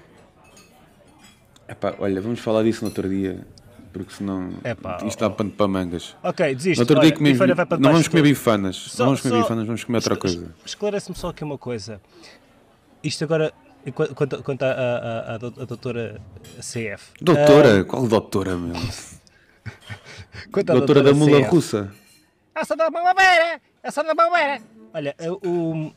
Epá, 1.69 1.95
olha, 1.99 2.21
vamos 2.21 2.41
falar 2.41 2.63
disso 2.63 2.83
no 2.83 2.89
outro 2.89 3.09
dia, 3.09 3.47
porque 3.91 4.13
senão 4.13 4.51
Epá, 4.63 4.99
isto 5.07 5.19
dá 5.21 5.31
pano 5.31 5.51
para 5.51 5.67
mangas. 5.67 6.15
Ok, 6.23 6.55
desiste. 6.55 6.79
No 6.79 6.83
outro 6.83 7.01
dia 7.01 7.13
comemos, 7.13 7.39
não 7.81 7.93
vamos 7.93 8.09
comer 8.09 8.23
bifanas, 8.23 8.77
só, 8.77 9.05
não 9.05 9.07
vamos 9.07 9.21
comer 9.23 9.35
só, 9.35 9.43
bifanas, 9.43 9.67
vamos 9.67 9.85
comer 9.85 9.99
outra 9.99 10.17
coisa. 10.17 10.55
Esclarece-me 10.65 11.17
só 11.17 11.29
aqui 11.31 11.43
uma 11.43 11.57
coisa. 11.57 12.01
Isto 13.03 13.25
agora, 13.25 13.53
quanto, 14.15 14.43
quanto 14.43 14.63
à, 14.63 14.71
à, 14.71 15.33
à, 15.33 15.35
à 15.35 15.39
doutora 15.39 16.21
CF. 16.59 17.13
Doutora? 17.21 17.81
Uh, 17.81 17.85
Qual 17.87 18.07
doutora, 18.07 18.57
meu? 18.57 18.75
Doutora, 20.53 20.79
doutora 20.79 21.03
da 21.03 21.15
mula 21.15 21.41
CF. 21.41 21.51
russa. 21.51 21.95
Essa 22.55 22.77
da 22.77 22.91
mamabeira! 22.91 23.61
Essa 23.83 24.03
da 24.03 24.15
mamabeira! 24.15 24.63
Olha, 24.93 25.15
o... 25.45 25.93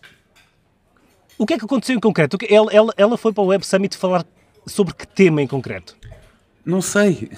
O 1.38 1.46
que 1.46 1.54
é 1.54 1.58
que 1.58 1.66
aconteceu 1.66 1.96
em 1.96 2.00
concreto? 2.00 2.38
Ela, 2.50 2.74
ela, 2.74 2.94
ela 2.98 3.18
foi 3.18 3.32
para 3.32 3.44
o 3.44 3.48
Web 3.48 3.66
Summit 3.66 3.96
falar 3.96 4.26
sobre 4.66 4.94
que 4.96 5.08
tema 5.08 5.42
em 5.42 5.48
concreto? 5.48 5.96
Não 6.66 6.82
sei, 6.82 7.30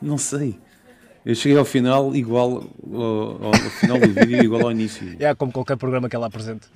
não 0.00 0.16
sei. 0.16 0.56
Eu 1.26 1.34
cheguei 1.34 1.58
ao 1.58 1.66
final 1.66 2.14
igual 2.16 2.64
ao, 2.92 3.44
ao 3.44 3.52
final 3.78 3.98
do 3.98 4.08
vídeo 4.08 4.42
igual 4.42 4.62
ao 4.62 4.72
início. 4.72 5.06
É 5.20 5.34
como 5.34 5.52
qualquer 5.52 5.76
programa 5.76 6.08
que 6.08 6.16
ela 6.16 6.28
apresente. 6.28 6.66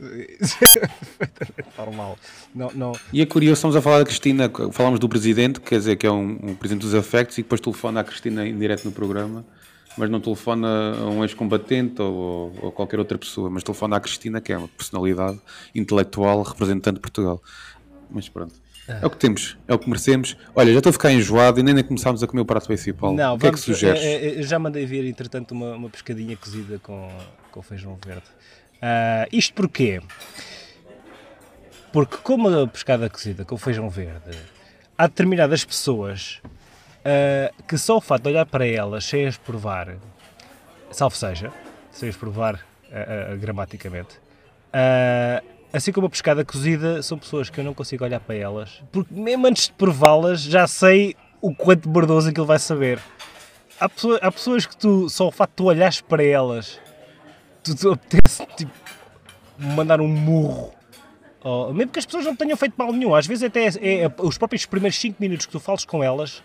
normal. 1.79 2.19
Não, 2.55 2.71
não. 2.75 2.93
E 3.13 3.23
é 3.23 3.27
curioso, 3.27 3.55
estamos 3.55 3.77
a 3.77 3.81
falar 3.81 4.01
da 4.01 4.05
Cristina, 4.05 4.51
falamos 4.71 5.01
do 5.01 5.09
presidente, 5.09 5.61
quer 5.61 5.79
dizer 5.79 5.97
que 5.97 6.07
é 6.07 6.11
um, 6.11 6.39
um 6.43 6.55
presidente 6.55 6.83
dos 6.83 6.95
afectos, 6.95 7.39
e 7.39 7.43
depois 7.43 7.61
telefona 7.61 8.01
à 8.01 8.05
Cristina 8.05 8.47
em 8.47 8.59
direto 8.59 8.85
no 8.85 8.93
programa, 8.93 9.47
mas 9.97 10.11
não 10.11 10.21
telefona 10.21 10.97
a 10.99 11.09
um 11.09 11.23
ex-combatente 11.23 12.03
ou, 12.03 12.53
ou, 12.61 12.73
qualquer 12.73 12.99
outra 12.99 13.17
pessoa, 13.17 13.49
mas 13.49 13.63
telefona 13.63 13.97
à 13.97 14.01
Cristina, 14.01 14.41
que 14.41 14.53
é 14.53 14.59
uma 14.59 14.69
personalidade 14.69 15.39
intelectual 15.75 16.43
representante 16.43 16.97
de 16.97 17.01
Portugal. 17.01 17.43
Mas 18.11 18.29
pronto. 18.29 18.55
É 18.87 19.07
o 19.07 19.09
que 19.09 19.17
temos, 19.17 19.57
é 19.67 19.73
o 19.73 19.79
que 19.79 19.89
merecemos. 19.89 20.37
Olha, 20.55 20.71
já 20.71 20.79
estou 20.79 20.91
a 20.91 20.93
ficar 20.93 21.11
enjoado 21.11 21.59
e 21.59 21.63
nem, 21.63 21.73
nem 21.73 21.83
começámos 21.83 22.23
a 22.23 22.27
comer 22.27 22.43
o 22.43 22.45
prato 22.45 22.67
principal. 22.67 23.15
Não, 23.15 23.35
o 23.35 23.39
que 23.39 23.47
vamos, 23.47 23.61
é 23.61 23.65
que 23.65 23.73
sugeres? 23.73 24.03
É, 24.03 24.41
é, 24.41 24.43
já 24.43 24.59
mandei 24.59 24.85
vir, 24.85 25.07
entretanto, 25.07 25.53
uma, 25.53 25.75
uma 25.75 25.89
pescadinha 25.89 26.37
cozida 26.37 26.79
com, 26.81 27.09
com 27.51 27.63
feijão 27.63 27.99
verde. 28.05 28.27
Uh, 28.75 29.27
isto 29.33 29.55
porquê? 29.55 30.03
Porque 31.93 32.19
como 32.19 32.49
a 32.49 32.67
pescada 32.67 33.09
cozida 33.09 33.45
com 33.45 33.57
feijão 33.57 33.89
verde, 33.89 34.37
há 34.99 35.07
determinadas 35.07 35.65
pessoas 35.65 36.43
uh, 37.05 37.63
que 37.65 37.77
só 37.77 37.99
o 37.99 38.01
fato 38.01 38.23
de 38.23 38.29
olhar 38.31 38.47
para 38.47 38.67
elas 38.67 39.05
sem 39.05 39.27
as 39.27 39.37
provar, 39.37 39.97
salvo 40.91 41.17
seja, 41.17 41.53
sem 41.91 42.09
as 42.09 42.17
provar 42.17 42.55
uh, 42.55 43.37
gramaticamente, 43.39 44.19
assim 45.73 45.93
como 45.93 46.07
a 46.07 46.11
pescada 46.11 46.45
cozida, 46.45 47.03
são 47.03 47.19
pessoas 47.19 47.51
que 47.51 47.61
eu 47.61 47.65
não 47.65 47.75
consigo 47.75 48.05
olhar 48.05 48.21
para 48.21 48.35
elas, 48.35 48.83
porque 48.91 49.15
mesmo 49.15 49.47
antes 49.47 49.67
de 49.67 49.73
prová-las 49.73 50.43
já 50.43 50.67
sei 50.67 51.17
o 51.41 51.55
quanto 51.55 51.89
bordoso 51.89 52.31
aquilo 52.31 52.47
vai 52.47 52.59
saber. 52.59 52.99
Há, 53.79 53.89
pessoa, 53.89 54.19
há 54.23 54.31
pessoas 54.31 54.67
que 54.67 54.77
tu, 54.77 55.09
só 55.11 55.29
o 55.29 55.31
facto 55.33 55.51
de 55.51 55.57
tu 55.57 55.65
olhares 55.65 56.01
para 56.01 56.25
elas, 56.25 56.81
tu, 57.63 57.75
tu 57.75 57.93
apetece 57.93 58.47
tipo, 58.57 58.73
mandar 59.59 60.01
um 60.01 60.09
murro. 60.09 60.73
Oh, 61.43 61.73
mesmo 61.75 61.93
que 61.93 61.99
as 61.99 62.07
pessoas 62.07 62.25
não 62.25 62.35
tenham 62.35 62.57
feito 62.57 62.75
mal 62.79 62.91
nenhum, 62.91 63.15
às 63.15 63.27
vezes 63.27 63.45
até 63.45 63.67
é, 63.67 64.05
é 64.05 64.15
os 64.19 64.39
próprios 64.39 64.65
primeiros 64.65 64.97
5 64.99 65.17
minutos 65.21 65.45
que 65.45 65.53
tu 65.53 65.61
fales 65.61 65.85
com 65.85 66.03
elas, 66.03 66.43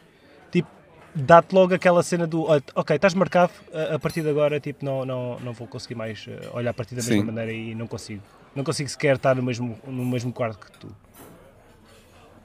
dá-te 1.15 1.53
logo 1.53 1.73
aquela 1.73 2.03
cena 2.03 2.27
do 2.27 2.43
ok, 2.75 2.95
estás 2.95 3.13
marcado, 3.13 3.51
a, 3.73 3.95
a, 3.95 3.99
partir 3.99 4.21
de 4.21 4.29
agora 4.29 4.59
tipo, 4.59 4.83
não, 4.85 5.05
não, 5.05 5.39
não 5.39 5.53
vou 5.53 5.67
conseguir 5.67 5.95
mais 5.95 6.25
eh, 6.27 6.49
olhar 6.53 6.73
para 6.73 6.85
ti 6.85 6.95
da 6.95 7.03
mesma 7.03 7.25
maneira 7.25 7.51
e 7.51 7.75
não 7.75 7.87
consigo. 7.87 8.23
Não 8.55 8.63
consigo 8.63 8.89
sequer 8.89 9.15
estar 9.15 9.35
no 9.35 9.43
mesmo, 9.43 9.79
no 9.85 10.05
mesmo 10.05 10.33
quarto 10.33 10.59
que 10.59 10.71
tu. 10.79 10.87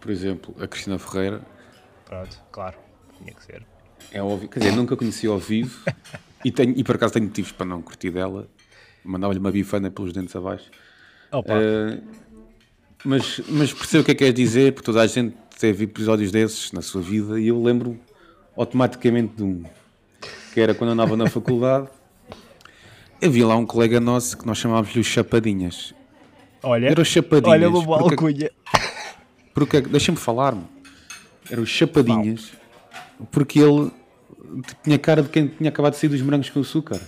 Por 0.01 0.11
exemplo, 0.11 0.55
a 0.61 0.67
Cristina 0.67 0.99
Ferreira. 0.99 1.41
Pronto, 2.05 2.41
claro, 2.53 2.77
tinha 3.19 3.33
que 3.33 3.43
ser. 3.43 3.63
É 4.13 4.23
óbvio, 4.23 4.49
quer 4.49 4.61
dizer, 4.61 4.73
nunca 4.73 4.97
conheci 4.97 5.27
ao 5.27 5.39
vivo 5.39 5.83
e, 6.45 6.53
tenho, 6.53 6.75
e 6.77 6.85
por 6.85 6.97
acaso 6.97 7.15
tenho 7.15 7.27
motivos 7.27 7.53
para 7.53 7.67
não 7.67 7.81
curtir 7.81 8.11
dela. 8.11 8.47
Mandava-lhe 9.03 9.39
uma 9.39 9.51
bifana 9.51 9.91
pelos 9.91 10.13
dentes 10.13 10.35
abaixo. 10.37 10.71
Uh, 11.33 12.03
mas, 13.05 13.41
mas 13.49 13.73
percebo 13.73 14.03
o 14.03 14.05
que 14.05 14.13
é 14.13 14.15
que 14.15 14.19
queres 14.25 14.35
dizer, 14.35 14.73
porque 14.73 14.87
toda 14.87 15.03
a 15.03 15.07
gente 15.07 15.37
teve 15.59 15.85
episódios 15.85 16.31
desses 16.31 16.73
na 16.73 16.83
sua 16.83 17.03
vida 17.03 17.41
e 17.41 17.49
eu 17.49 17.63
lembro 17.63 17.99
automaticamente 18.57 19.35
de 19.37 19.43
um 19.43 19.63
que 20.53 20.61
era 20.61 20.75
quando 20.75 20.91
andava 20.91 21.17
na 21.17 21.29
faculdade 21.29 21.89
Havia 23.25 23.47
lá 23.47 23.57
um 23.57 23.65
colega 23.65 24.01
nosso 24.01 24.37
que 24.37 24.47
nós 24.47 24.59
chamávamos-lhe 24.59 25.01
os 25.01 25.07
Chapadinhas. 25.07 25.95
Olha, 26.63 26.89
Era 26.89 27.01
os 27.01 27.09
Chapadinhas. 27.09 27.53
Olha 27.53 27.71
uma 27.71 27.83
boa 27.83 27.99
porque, 27.99 28.15
alcunha. 28.15 28.51
Porque, 29.55 29.81
deixa-me 29.81 30.19
falar-me. 30.19 30.65
Era 31.51 31.61
os 31.61 31.71
Chapadinhas. 31.71 32.53
Porque 33.31 33.61
ele 33.61 33.91
tinha 34.83 34.99
cara 34.99 35.23
de 35.23 35.31
quem 35.31 35.49
tinha 35.49 35.71
acabado 35.71 35.95
de 35.95 36.01
sair 36.01 36.11
dos 36.11 36.21
morangos 36.21 36.51
com 36.51 36.61
açúcar. 36.61 37.01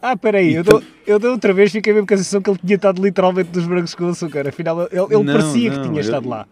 Ah, 0.00 0.16
peraí, 0.16 0.54
eu, 0.54 0.62
dou, 0.62 0.80
eu 1.04 1.18
dou 1.18 1.32
outra 1.32 1.52
vez 1.52 1.72
fiquei 1.72 1.92
mesmo 1.92 2.06
com 2.06 2.14
a 2.14 2.16
sensação 2.16 2.40
que 2.40 2.48
ele 2.48 2.58
tinha 2.58 2.76
estado 2.76 3.02
literalmente 3.02 3.50
nos 3.52 3.66
morangos 3.66 3.96
com 3.96 4.08
açúcar. 4.08 4.46
Afinal, 4.46 4.82
ele, 4.92 5.00
ele 5.10 5.24
não, 5.24 5.34
parecia 5.34 5.70
não, 5.70 5.76
que 5.76 5.88
tinha 5.88 6.00
ele, 6.00 6.06
estado 6.06 6.28
lá. 6.28 6.46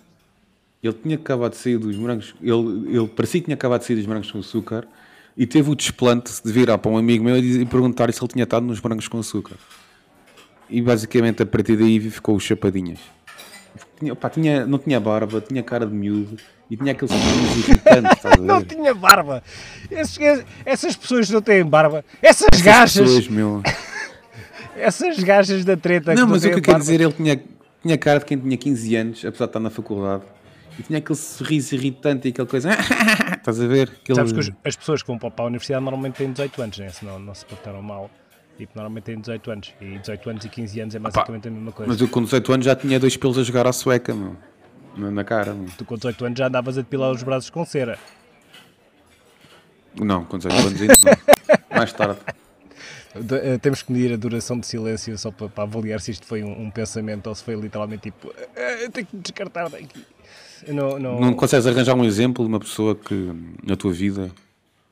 Ele 0.83 0.93
tinha 0.93 1.17
acabado 1.17 1.53
de 1.53 1.59
sair 1.59 1.79
dos 1.79 1.97
morangos. 1.97 2.35
Ele, 2.41 2.97
ele 2.97 3.09
parecia 3.09 3.41
que 3.41 3.47
tinha 3.47 3.55
acabado 3.55 3.81
de 3.81 3.87
sair 3.87 3.97
dos 3.97 4.07
morangos 4.07 4.31
com 4.31 4.39
açúcar 4.39 4.87
e 5.37 5.47
teve 5.47 5.71
o 5.71 5.75
desplante 5.75 6.33
de 6.43 6.51
virar 6.51 6.79
para 6.79 6.91
um 6.91 6.97
amigo 6.97 7.23
meu 7.23 7.37
e 7.37 7.67
perguntar 7.67 8.13
se 8.13 8.21
ele 8.21 8.29
tinha 8.29 8.45
estado 8.45 8.65
nos 8.65 8.81
brancos 8.81 9.07
com 9.07 9.19
açúcar. 9.19 9.57
E 10.69 10.81
basicamente 10.81 11.43
a 11.43 11.47
partir 11.47 11.77
daí 11.77 12.01
ficou 12.11 12.37
os 12.37 12.43
chapadinhas. 12.43 12.99
Tinha, 13.99 14.13
opa, 14.13 14.31
tinha, 14.31 14.67
não 14.67 14.79
tinha 14.79 14.99
barba, 14.99 15.41
tinha 15.41 15.63
cara 15.63 15.87
de 15.87 15.95
miúdo 15.95 16.37
e 16.71 16.77
tinha 16.77 16.93
aquele 16.93 17.11
sorriso 17.11 17.59
irritante. 17.59 18.41
não 18.41 18.65
tinha 18.65 18.95
barba. 18.95 19.43
Esses, 19.91 20.19
essas 20.65 20.97
pessoas 20.97 21.29
não 21.29 21.43
têm 21.43 21.65
barba. 21.65 22.05
Essas, 22.23 22.47
essas 22.53 22.65
gajas. 22.65 23.03
Pessoas, 23.03 23.29
meu. 23.29 23.63
essas 24.77 25.19
gajas 25.19 25.65
da 25.65 25.77
treta. 25.77 26.15
Não, 26.15 26.27
mas 26.27 26.45
o 26.45 26.49
que 26.49 26.55
eu 26.55 26.63
quero 26.63 26.79
dizer, 26.79 27.01
ele 27.01 27.13
tinha, 27.13 27.41
tinha 27.83 27.99
cara 27.99 28.19
de 28.19 28.25
quem 28.25 28.39
tinha 28.39 28.57
15 28.57 28.97
anos, 28.97 29.25
apesar 29.25 29.45
de 29.45 29.51
estar 29.51 29.61
na 29.61 29.71
faculdade. 29.71 30.25
E 30.79 30.83
tinha 30.83 30.99
aquele 30.99 31.19
sorriso 31.19 31.75
irritante 31.75 32.29
e 32.29 32.31
aquela 32.31 32.47
coisa. 32.47 32.71
Estás 33.37 33.61
a 33.61 33.67
ver? 33.67 33.91
Aquele... 34.03 34.17
Sabes 34.17 34.33
que 34.33 34.55
as 34.65 34.77
pessoas 34.77 35.03
que 35.03 35.09
vão 35.09 35.19
para 35.19 35.33
a 35.39 35.45
universidade 35.45 35.83
normalmente 35.83 36.17
têm 36.17 36.31
18 36.31 36.63
anos, 36.63 36.79
né? 36.79 36.89
senão 36.91 37.19
não 37.19 37.35
se 37.35 37.45
portaram 37.47 37.83
mal. 37.83 38.11
Tipo, 38.57 38.73
normalmente 38.75 39.05
têm 39.05 39.21
18 39.21 39.51
anos. 39.51 39.75
E 39.81 39.99
18 39.99 40.31
anos 40.31 40.45
e 40.45 40.49
15 40.49 40.81
anos 40.81 40.95
é 40.95 40.99
basicamente 40.99 41.49
a 41.49 41.51
mesma 41.51 41.73
coisa. 41.73 41.93
Mas 41.93 42.01
eu 42.01 42.09
com 42.09 42.23
18 42.23 42.53
anos 42.53 42.67
já 42.67 42.77
tinha 42.77 42.99
dois 42.99 43.17
pelos 43.17 43.39
a 43.39 43.43
jogar 43.43 43.67
à 43.67 43.73
sueca, 43.73 44.15
meu. 44.15 44.37
Na 44.97 45.25
cara. 45.25 45.53
Meu. 45.55 45.69
Tu 45.77 45.85
com 45.85 45.97
18 45.97 46.25
anos 46.25 46.39
já 46.39 46.47
andavas 46.47 46.79
a 46.79 46.81
depilar 46.81 47.11
os 47.11 47.23
braços 47.23 47.51
com 47.51 47.65
cera. 47.65 47.99
Não, 49.95 50.25
com 50.25 50.39
18 50.39 50.59
anos 50.59 50.81
ainda 50.81 50.95
não. 51.05 51.57
Mais 51.77 51.93
tarde. 51.93 52.19
Eh, 53.15 53.59
temos 53.59 53.83
que 53.83 53.93
medir 53.93 54.13
a 54.13 54.17
duração 54.17 54.59
de 54.59 54.67
silêncio 54.67 55.17
só 55.17 55.31
para, 55.31 55.49
para 55.49 55.65
avaliar 55.65 56.01
se 56.01 56.11
isto 56.11 56.27
foi 56.27 56.43
um, 56.43 56.63
um, 56.63 56.71
pensamento 56.71 57.27
ou 57.29 57.35
se 57.35 57.43
foi 57.43 57.55
literalmente 57.55 58.03
tipo, 58.03 58.29
uh, 58.29 58.91
tenho 58.93 59.07
que 59.07 59.17
me 59.17 59.23
descartar 59.23 59.69
daqui. 59.71 60.05
Não, 60.69 60.99
não... 60.99 61.21
não 61.21 61.35
consegues 61.35 61.67
arranjar 61.67 61.95
um 61.95 62.05
exemplo 62.05 62.45
de 62.45 62.49
uma 62.49 62.61
pessoa 62.61 62.95
que 62.95 63.33
na 63.63 63.77
tua 63.77 63.93
vida 63.93 64.31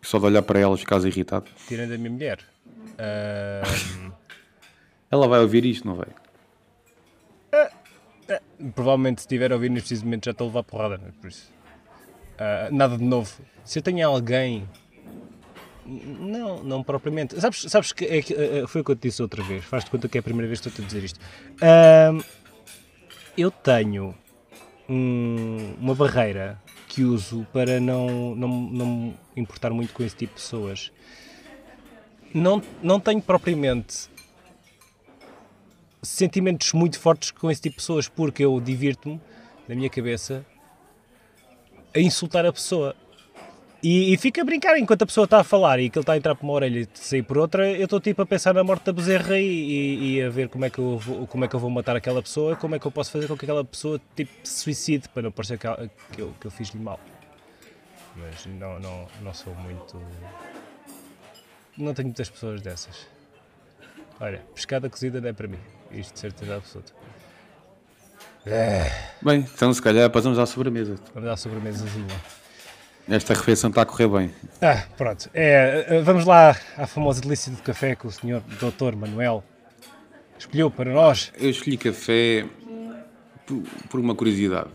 só 0.02 0.18
de 0.18 0.26
olhar 0.26 0.42
para 0.42 0.60
ela 0.60 0.76
ficas 0.76 1.04
irritado? 1.04 1.46
Tirando 1.66 1.92
a 1.92 1.98
minha 1.98 2.10
mulher. 2.10 2.38
Uh... 2.92 4.12
ela 5.10 5.26
vai 5.26 5.40
ouvir 5.40 5.64
isto, 5.64 5.86
não 5.86 5.94
vai? 5.94 6.08
Uh, 7.52 8.32
uh, 8.32 8.72
provavelmente 8.72 9.22
se 9.22 9.26
estiver 9.26 9.52
a 9.52 9.54
ouvir 9.54 9.70
neste 9.70 9.94
momento 9.96 10.26
já 10.26 10.30
estou 10.32 10.46
a 10.46 10.48
levar 10.48 10.62
porrada. 10.64 10.98
Né? 10.98 11.10
Por 11.20 11.28
isso. 11.28 11.50
nada 12.70 12.98
de 12.98 13.04
novo. 13.04 13.32
Se 13.64 13.78
eu 13.78 13.82
tenho 13.82 14.06
alguém. 14.06 14.68
Não, 15.86 16.62
não 16.62 16.82
propriamente. 16.82 17.38
Sabes, 17.40 17.62
sabes 17.68 17.92
que, 17.92 18.04
é 18.06 18.66
foi 18.66 18.80
o 18.80 18.84
que 18.84 18.90
eu 18.90 18.96
te 18.96 19.08
disse 19.08 19.22
outra 19.22 19.42
vez. 19.42 19.64
Faz-te 19.64 19.90
conta 19.90 20.08
que 20.08 20.18
é 20.18 20.20
a 20.20 20.22
primeira 20.22 20.48
vez 20.48 20.60
que 20.60 20.68
estou 20.68 20.82
a 20.82 20.86
dizer 20.86 21.04
isto. 21.04 21.20
eu 23.36 23.50
tenho 23.50 24.14
um, 24.88 25.74
uma 25.80 25.94
barreira 25.94 26.60
que 26.88 27.02
uso 27.02 27.46
para 27.52 27.80
não, 27.80 28.34
não, 28.34 28.48
não 28.48 28.86
me 28.86 29.42
importar 29.42 29.70
muito 29.70 29.92
com 29.92 30.02
esse 30.02 30.16
tipo 30.16 30.34
de 30.34 30.40
pessoas. 30.40 30.92
Não, 32.32 32.62
não 32.82 32.98
tenho 32.98 33.22
propriamente 33.22 34.08
sentimentos 36.02 36.72
muito 36.72 36.98
fortes 36.98 37.30
com 37.30 37.50
esse 37.50 37.60
tipo 37.60 37.74
de 37.74 37.82
pessoas, 37.82 38.08
porque 38.08 38.44
eu 38.44 38.60
divirto-me, 38.60 39.20
na 39.66 39.74
minha 39.74 39.88
cabeça, 39.88 40.44
a 41.94 42.00
insultar 42.00 42.44
a 42.44 42.52
pessoa. 42.52 42.94
E, 43.84 44.14
e 44.14 44.16
fica 44.16 44.40
a 44.40 44.44
brincar 44.46 44.78
enquanto 44.78 45.02
a 45.02 45.06
pessoa 45.06 45.26
está 45.26 45.40
a 45.40 45.44
falar 45.44 45.78
e 45.78 45.90
que 45.90 45.98
ele 45.98 46.02
está 46.04 46.14
a 46.14 46.16
entrar 46.16 46.34
por 46.34 46.44
uma 46.44 46.54
orelha 46.54 46.80
e 46.80 46.88
sair 46.94 47.22
por 47.22 47.36
outra, 47.36 47.70
eu 47.70 47.84
estou 47.84 48.00
tipo 48.00 48.22
a 48.22 48.24
pensar 48.24 48.54
na 48.54 48.64
morte 48.64 48.86
da 48.86 48.94
bezerra 48.94 49.38
e, 49.38 49.44
e, 49.44 50.14
e, 50.14 50.22
a 50.22 50.30
ver 50.30 50.48
como 50.48 50.64
é, 50.64 50.70
que 50.70 50.78
eu 50.78 50.96
vou, 50.96 51.26
como 51.26 51.44
é 51.44 51.48
que 51.48 51.54
eu 51.54 51.60
vou 51.60 51.68
matar 51.68 51.94
aquela 51.94 52.22
pessoa, 52.22 52.56
como 52.56 52.74
é 52.74 52.78
que 52.78 52.86
eu 52.86 52.90
posso 52.90 53.10
fazer 53.10 53.28
com 53.28 53.36
que 53.36 53.44
aquela 53.44 53.62
pessoa 53.62 54.00
tipo, 54.16 54.32
se 54.42 54.62
suicide 54.62 55.06
para 55.10 55.24
não 55.24 55.30
parecer 55.30 55.58
que, 55.58 55.68
que 56.12 56.22
eu, 56.22 56.34
que 56.40 56.46
eu 56.46 56.50
fiz-lhe 56.50 56.82
mal. 56.82 56.98
Mas 58.16 58.46
não, 58.46 58.80
não, 58.80 59.06
não 59.20 59.34
sou 59.34 59.54
muito. 59.54 60.00
Não 61.76 61.92
tenho 61.92 62.08
muitas 62.08 62.30
pessoas 62.30 62.62
dessas. 62.62 63.06
Olha, 64.18 64.40
pescada 64.54 64.88
cozida 64.88 65.20
não 65.20 65.28
é 65.28 65.34
para 65.34 65.46
mim. 65.46 65.58
Isto 65.90 66.14
de 66.14 66.20
certeza 66.20 66.56
absoluta. 66.56 66.94
É. 68.46 68.90
Bem, 69.20 69.40
então 69.40 69.70
se 69.74 69.82
calhar 69.82 70.08
passamos 70.08 70.38
à 70.38 70.46
sobremesa. 70.46 70.94
Vamos 71.12 71.28
à 71.28 71.36
sobremesazinha. 71.36 72.43
Esta 73.08 73.34
refeição 73.34 73.68
está 73.68 73.82
a 73.82 73.86
correr 73.86 74.08
bem. 74.08 74.30
Ah, 74.62 74.84
pronto. 74.96 75.28
É, 75.34 76.00
vamos 76.02 76.24
lá 76.24 76.56
à 76.76 76.86
famosa 76.86 77.20
delícia 77.20 77.52
do 77.52 77.60
café 77.62 77.94
que 77.94 78.06
o 78.06 78.10
senhor 78.10 78.42
Dr. 78.58 78.96
Manuel 78.96 79.44
escolheu 80.38 80.70
para 80.70 80.92
nós. 80.92 81.30
Eu 81.38 81.50
escolhi 81.50 81.76
café 81.76 82.46
por, 83.46 83.62
por 83.90 84.00
uma 84.00 84.14
curiosidade. 84.14 84.70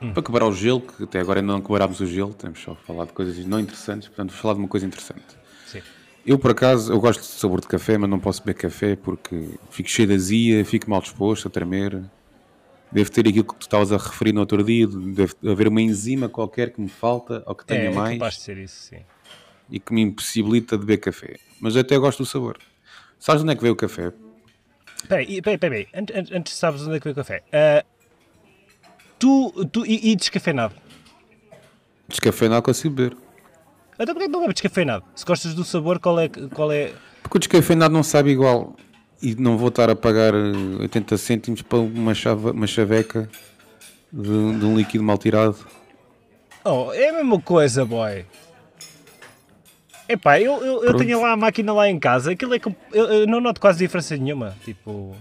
Hum. 0.00 0.12
Para 0.12 0.22
quebrar 0.22 0.46
o 0.46 0.52
gelo, 0.52 0.80
que 0.80 1.04
até 1.04 1.20
agora 1.20 1.40
ainda 1.40 1.52
não 1.52 1.60
quebrámos 1.60 2.00
o 2.00 2.06
gelo, 2.06 2.32
temos 2.34 2.60
só 2.60 2.72
a 2.72 2.76
falar 2.76 3.04
de 3.04 3.12
coisas 3.12 3.38
não 3.46 3.60
interessantes, 3.60 4.08
portanto, 4.08 4.30
vou 4.30 4.38
falar 4.38 4.54
de 4.54 4.60
uma 4.60 4.68
coisa 4.68 4.86
interessante. 4.86 5.22
Sim. 5.66 5.80
Eu, 6.26 6.38
por 6.38 6.50
acaso, 6.50 6.92
eu 6.92 7.00
gosto 7.00 7.20
de 7.20 7.26
sabor 7.26 7.60
de 7.60 7.68
café, 7.68 7.98
mas 7.98 8.08
não 8.10 8.18
posso 8.18 8.42
beber 8.42 8.54
café 8.54 8.96
porque 8.96 9.50
fico 9.70 9.88
cheio 9.88 10.08
de 10.08 10.14
azia, 10.14 10.64
fico 10.64 10.90
mal 10.90 11.00
disposto, 11.00 11.46
a 11.46 11.50
tremer. 11.50 12.02
Deve 12.92 13.10
ter 13.10 13.26
aquilo 13.26 13.44
que 13.44 13.54
tu 13.54 13.62
estavas 13.62 13.90
a 13.90 13.96
referir 13.96 14.32
no 14.32 14.40
outro 14.40 14.62
dia, 14.62 14.86
deve 14.86 15.34
haver 15.46 15.68
uma 15.68 15.80
enzima 15.80 16.28
qualquer 16.28 16.70
que 16.70 16.80
me 16.80 16.88
falta 16.88 17.42
ou 17.46 17.54
que 17.54 17.64
tenha 17.64 17.84
é, 17.84 17.90
mais. 17.90 18.10
É 18.10 18.18
capaz 18.18 18.34
de 18.34 18.40
ser 18.42 18.58
isso, 18.58 18.90
sim. 18.90 19.00
E 19.70 19.80
que 19.80 19.94
me 19.94 20.02
impossibilita 20.02 20.76
de 20.76 20.84
beber 20.84 20.98
café. 20.98 21.38
Mas 21.58 21.74
até 21.74 21.96
gosto 21.96 22.18
do 22.18 22.26
sabor. 22.26 22.58
Sabes 23.18 23.42
onde 23.42 23.52
é 23.52 23.56
que 23.56 23.62
veio 23.62 23.72
o 23.72 23.76
café? 23.76 24.12
Espera 24.96 25.20
aí, 25.22 25.38
espera 25.38 25.74
aí, 25.74 25.88
antes, 25.94 26.32
antes 26.32 26.52
sabes 26.52 26.82
onde 26.82 26.96
é 26.96 26.98
que 26.98 27.04
veio 27.04 27.12
o 27.12 27.16
café. 27.16 27.42
Uh, 27.48 27.86
tu, 29.18 29.64
tu, 29.72 29.86
e, 29.86 30.12
e 30.12 30.16
descafeinado? 30.16 30.74
Descafeinado 32.08 32.62
consigo 32.62 32.94
beber. 32.94 33.16
Então 33.94 34.14
porquê 34.14 34.26
que 34.26 34.32
não 34.32 34.40
bebes 34.40 34.54
descafeinado? 34.54 35.04
Se 35.14 35.24
gostas 35.24 35.54
do 35.54 35.64
sabor, 35.64 35.98
qual 35.98 36.20
é... 36.20 36.28
Qual 36.28 36.70
é... 36.70 36.92
Porque 37.22 37.38
o 37.38 37.40
descafeinado 37.40 37.94
não 37.94 38.02
sabe 38.02 38.30
igual 38.30 38.76
e 39.22 39.36
não 39.36 39.56
vou 39.56 39.68
estar 39.68 39.88
a 39.88 39.94
pagar 39.94 40.34
80 40.34 41.14
eh, 41.14 41.18
cêntimos 41.18 41.62
para 41.62 41.78
uma, 41.78 42.12
chave, 42.12 42.50
uma 42.50 42.66
chaveca 42.66 43.28
de, 44.12 44.58
de, 44.58 44.64
um 44.64 44.76
líquido 44.76 45.04
mal 45.04 45.16
tirado. 45.16 45.56
Oh, 46.64 46.92
é 46.92 47.08
a 47.08 47.12
mesma 47.12 47.40
coisa, 47.40 47.84
boy. 47.84 48.26
Epá, 50.08 50.40
eu, 50.40 50.62
eu, 50.64 50.84
eu 50.84 50.96
tenho 50.96 51.22
lá 51.22 51.32
a 51.32 51.36
máquina 51.36 51.72
lá 51.72 51.88
em 51.88 51.98
casa, 51.98 52.32
aquilo 52.32 52.54
é 52.54 52.58
que 52.58 52.68
eu, 52.68 52.74
eu, 52.92 53.26
não 53.26 53.40
noto 53.40 53.60
quase 53.60 53.78
diferença 53.78 54.16
nenhuma. 54.16 54.56
Tipo, 54.64 55.16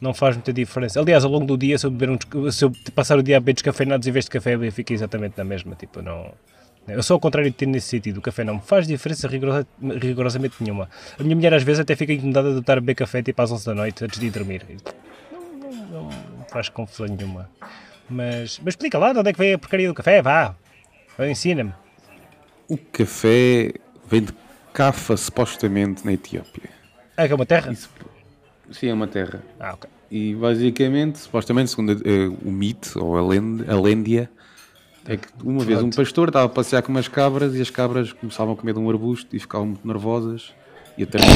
não 0.00 0.14
faz 0.14 0.36
muita 0.36 0.52
diferença. 0.52 1.00
Aliás, 1.00 1.24
ao 1.24 1.30
longo 1.30 1.44
do 1.44 1.58
dia, 1.58 1.76
se 1.76 1.86
eu, 1.86 1.90
beber 1.90 2.10
um, 2.10 2.50
se 2.50 2.64
eu 2.64 2.72
passar 2.94 3.18
o 3.18 3.22
dia 3.22 3.36
a 3.36 3.40
beber 3.40 3.54
descafeinados 3.54 4.06
em 4.06 4.12
vez 4.12 4.24
de 4.26 4.30
café, 4.30 4.70
fica 4.70 4.94
exatamente 4.94 5.36
na 5.36 5.44
mesma. 5.44 5.74
Tipo, 5.74 6.00
não. 6.00 6.32
Eu 6.88 7.02
sou 7.02 7.14
ao 7.14 7.20
contrário 7.20 7.50
de 7.50 7.56
ti 7.56 7.66
nesse 7.66 7.88
sentido. 7.88 8.18
O 8.18 8.20
café 8.20 8.44
não 8.44 8.54
me 8.54 8.60
faz 8.60 8.86
diferença 8.86 9.28
rigorosa, 9.28 9.66
rigorosamente 9.80 10.56
nenhuma. 10.60 10.88
A 11.18 11.22
minha 11.22 11.36
mulher 11.36 11.54
às 11.54 11.62
vezes 11.62 11.80
até 11.80 11.94
fica 11.94 12.12
incomodada 12.12 12.52
de 12.52 12.60
estar 12.60 12.78
a 12.78 12.80
beber 12.80 12.94
café 12.94 13.22
tipo 13.22 13.40
às 13.40 13.50
11 13.50 13.66
da 13.66 13.74
noite 13.74 14.04
antes 14.04 14.18
de 14.18 14.26
ir 14.26 14.30
dormir. 14.30 14.64
Não, 15.32 15.86
não, 15.86 16.04
não 16.04 16.44
faz 16.50 16.68
confusão 16.68 17.06
nenhuma. 17.06 17.50
Mas, 18.08 18.58
mas 18.64 18.72
explica 18.72 18.98
lá 18.98 19.12
de 19.12 19.18
onde 19.18 19.30
é 19.30 19.32
que 19.32 19.38
vem 19.38 19.52
a 19.52 19.58
porcaria 19.58 19.88
do 19.88 19.94
café, 19.94 20.22
vá. 20.22 20.54
Ensina-me. 21.18 21.72
O 22.68 22.76
café 22.76 23.72
vem 24.08 24.22
de 24.22 24.32
Cafa, 24.72 25.16
supostamente, 25.16 26.04
na 26.04 26.12
Etiópia. 26.12 26.70
Ah, 27.16 27.26
que 27.26 27.32
é 27.32 27.34
uma 27.34 27.46
terra? 27.46 27.72
Isso, 27.72 27.90
sim, 28.70 28.88
é 28.88 28.94
uma 28.94 29.08
terra. 29.08 29.42
Ah, 29.58 29.74
ok. 29.74 29.90
E 30.10 30.34
basicamente, 30.34 31.18
supostamente, 31.18 31.70
segundo 31.70 31.92
uh, 31.92 32.38
o 32.44 32.50
mito, 32.50 33.04
ou 33.04 33.18
a, 33.18 33.26
lend, 33.26 33.68
a 33.68 33.78
lêndia, 33.78 34.30
é 35.08 35.16
que 35.16 35.26
uma 35.42 35.64
vez 35.64 35.82
um 35.82 35.88
pastor 35.88 36.28
estava 36.28 36.44
a 36.44 36.48
passear 36.50 36.82
com 36.82 36.92
umas 36.92 37.08
cabras 37.08 37.54
e 37.54 37.62
as 37.62 37.70
cabras 37.70 38.12
começavam 38.12 38.52
a 38.52 38.56
comer 38.56 38.74
de 38.74 38.78
um 38.78 38.90
arbusto 38.90 39.34
e 39.34 39.38
ficavam 39.38 39.68
muito 39.68 39.88
nervosas 39.88 40.52
e 40.98 41.04
até 41.04 41.18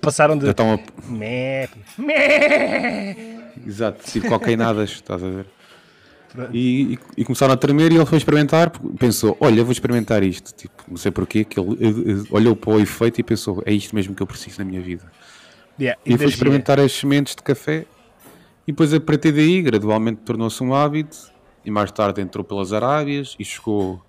passaram 0.00 0.38
de 0.38 0.48
então, 0.48 0.74
a... 0.74 0.78
Mé. 1.10 1.68
Mé. 1.98 3.16
exato, 3.66 4.08
tipo 4.08 4.28
cocainadas, 4.28 4.90
estás 4.90 5.20
a 5.20 5.28
ver? 5.28 5.46
E, 6.52 6.92
e, 6.92 6.98
e, 7.16 7.24
começaram 7.24 7.54
a 7.54 7.56
tremer 7.56 7.90
e 7.90 7.96
ele 7.96 8.06
foi 8.06 8.18
experimentar, 8.18 8.70
pensou, 8.98 9.36
olha, 9.40 9.64
vou 9.64 9.72
experimentar 9.72 10.22
isto, 10.22 10.52
tipo, 10.54 10.84
não 10.86 10.98
sei 10.98 11.10
porquê, 11.10 11.44
que 11.44 11.58
ele, 11.58 11.76
ele 11.80 12.24
olhou 12.30 12.54
para 12.54 12.70
o 12.74 12.78
efeito 12.78 13.18
e 13.20 13.24
pensou, 13.24 13.62
é 13.64 13.72
isto 13.72 13.96
mesmo 13.96 14.14
que 14.14 14.22
eu 14.22 14.26
preciso 14.26 14.58
na 14.58 14.64
minha 14.66 14.80
vida. 14.80 15.10
Yeah, 15.80 15.98
e 16.04 16.16
foi 16.16 16.26
experimentar 16.26 16.78
as 16.78 16.92
sementes 16.92 17.34
de 17.34 17.42
café 17.42 17.86
e 18.66 18.72
depois 18.72 18.92
a 18.92 19.00
partir 19.00 19.32
daí, 19.32 19.62
gradualmente 19.62 20.22
tornou-se 20.22 20.62
um 20.62 20.74
hábito 20.74 21.32
e 21.64 21.70
mais 21.70 21.90
tarde 21.92 22.20
entrou 22.20 22.44
pelas 22.44 22.72
Arábias 22.72 23.36
e 23.38 23.44
chegou, 23.44 24.02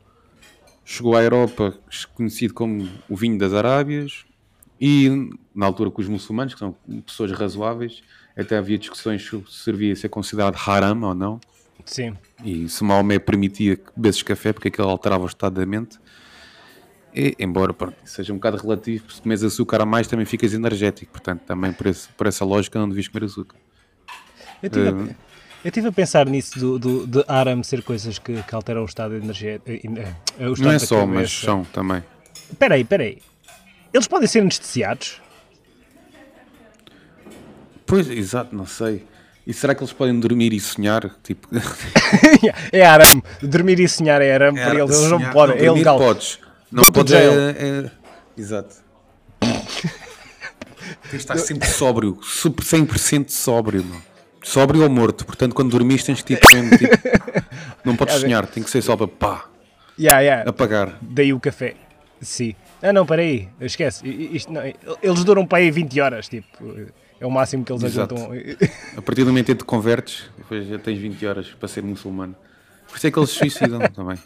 chegou 0.83 1.15
à 1.15 1.23
Europa, 1.23 1.77
conhecido 2.13 2.53
como 2.53 2.89
o 3.07 3.15
vinho 3.15 3.37
das 3.37 3.53
Arábias. 3.53 4.25
E 4.79 5.31
na 5.55 5.65
altura 5.65 5.89
com 5.89 6.01
os 6.01 6.07
muçulmanos, 6.07 6.53
que 6.53 6.59
são 6.59 6.75
pessoas 7.05 7.31
razoáveis, 7.31 8.03
até 8.37 8.57
havia 8.57 8.77
discussões 8.77 9.27
se 9.27 9.43
servia 9.47 9.93
a 9.93 9.95
ser 9.95 10.09
considerado 10.09 10.55
haram 10.67 11.01
ou 11.01 11.15
não. 11.15 11.39
Sim. 11.83 12.15
E 12.43 12.69
se 12.69 12.83
Maomé 12.83 13.17
permitia 13.17 13.75
que 13.75 13.91
bebesses 13.95 14.21
café, 14.21 14.53
porque 14.53 14.67
aquilo 14.67 14.87
alterava 14.87 15.23
o 15.23 15.27
estado 15.27 15.59
da 15.59 15.65
mente. 15.65 15.97
E, 17.15 17.35
embora 17.39 17.73
pronto, 17.73 17.95
seja 18.05 18.31
um 18.31 18.35
bocado 18.35 18.57
relativo, 18.57 19.11
se 19.11 19.21
comes 19.21 19.43
açúcar 19.43 19.81
a 19.81 19.85
mais 19.85 20.05
também 20.07 20.25
ficas 20.25 20.53
energético, 20.53 21.11
portanto 21.11 21.41
também 21.41 21.73
por, 21.73 21.87
esse, 21.87 22.07
por 22.09 22.27
essa 22.27 22.45
lógica 22.45 22.77
não 22.77 22.87
devias 22.87 23.07
comer 23.07 23.25
açúcar. 23.25 23.57
Eu 24.61 24.69
tive, 24.69 24.89
uh, 24.89 25.09
a, 25.11 25.15
eu 25.67 25.71
tive 25.71 25.87
a 25.87 25.91
pensar 25.91 26.25
nisso 26.27 26.59
do, 26.59 26.79
do, 26.79 27.07
de 27.07 27.23
ARAM 27.27 27.63
ser 27.63 27.83
coisas 27.83 28.17
que, 28.17 28.41
que 28.41 28.55
alteram 28.55 28.83
o 28.83 28.85
estado 28.85 29.15
energético. 29.15 29.69
Eh, 29.69 29.81
eh, 30.39 30.53
não 30.59 30.71
é 30.71 30.79
só, 30.79 31.05
mas 31.05 31.31
são 31.31 31.63
também. 31.65 32.03
Espera 32.49 32.75
aí, 32.75 32.81
espera 32.81 33.03
aí. 33.03 33.17
Eles 33.93 34.07
podem 34.07 34.27
ser 34.27 34.39
anestesiados? 34.39 35.21
Pois, 37.85 38.09
exato, 38.09 38.55
não 38.55 38.65
sei. 38.65 39.05
E 39.45 39.53
será 39.53 39.73
que 39.73 39.81
eles 39.81 39.93
podem 39.93 40.19
dormir 40.19 40.51
e 40.51 40.59
sonhar? 40.59 41.15
Tipo... 41.23 41.47
é 42.71 42.85
ARAM. 42.85 43.21
Dormir 43.41 43.79
e 43.79 43.87
sonhar 43.87 44.21
é 44.21 44.33
ARAM 44.33 44.57
é, 44.57 44.65
para 44.65 44.79
eles. 44.79 44.97
Eles 44.97 45.09
não 45.09 45.31
podem. 45.31 45.55
Não, 45.55 45.63
é 45.63 45.67
ilegal. 45.67 45.97
podes. 45.97 46.39
Não 46.69 46.83
podes. 46.83 47.13
É, 47.13 47.25
é... 47.25 47.91
Exato. 48.37 48.75
Tens 49.41 51.11
de 51.11 51.15
estar 51.15 51.37
sempre 51.37 51.67
sóbrio. 51.69 52.19
100% 52.21 53.29
sóbrio, 53.29 53.85
não. 53.85 54.16
Sóbrio 54.47 54.83
ou 54.83 54.89
morto, 54.89 55.25
portanto 55.25 55.53
quando 55.53 55.71
dormiste 55.71 56.05
tens 56.05 56.21
que 56.21 56.35
tipo, 56.35 56.55
mesmo, 56.55 56.77
tipo, 56.77 56.95
não 57.83 57.97
podes 57.97 58.15
sonhar, 58.15 58.47
tem 58.47 58.63
que 58.63 58.69
ser 58.69 58.81
só 58.81 58.95
para 58.95 59.07
pá, 59.07 59.49
yeah, 59.99 60.21
yeah. 60.21 60.49
apagar. 60.49 60.97
Daí 61.01 61.33
o 61.33 61.39
café, 61.39 61.75
sim. 62.21 62.55
Ah 62.81 62.93
não, 62.93 63.05
peraí, 63.05 63.49
esquece, 63.59 64.07
Isto, 64.07 64.53
não, 64.53 64.61
eles 65.03 65.23
duram 65.25 65.45
para 65.45 65.57
aí 65.57 65.69
20 65.69 65.99
horas, 65.99 66.29
tipo, 66.29 66.47
é 67.19 67.25
o 67.25 67.29
máximo 67.29 67.65
que 67.65 67.73
eles 67.73 67.83
Exato. 67.83 68.15
aguentam. 68.15 68.69
A 68.95 69.01
partir 69.01 69.25
do 69.25 69.31
momento 69.31 69.51
em 69.51 69.55
que 69.55 69.63
te 69.63 69.65
convertes, 69.65 70.29
depois 70.37 70.65
já 70.65 70.79
tens 70.79 70.97
20 70.97 71.27
horas 71.27 71.47
para 71.49 71.67
ser 71.67 71.83
muçulmano. 71.83 72.33
Por 72.87 72.95
isso 72.95 73.07
é 73.07 73.11
que 73.11 73.19
eles 73.19 73.29
se 73.31 73.35
suicidam 73.35 73.79
também. 73.93 74.17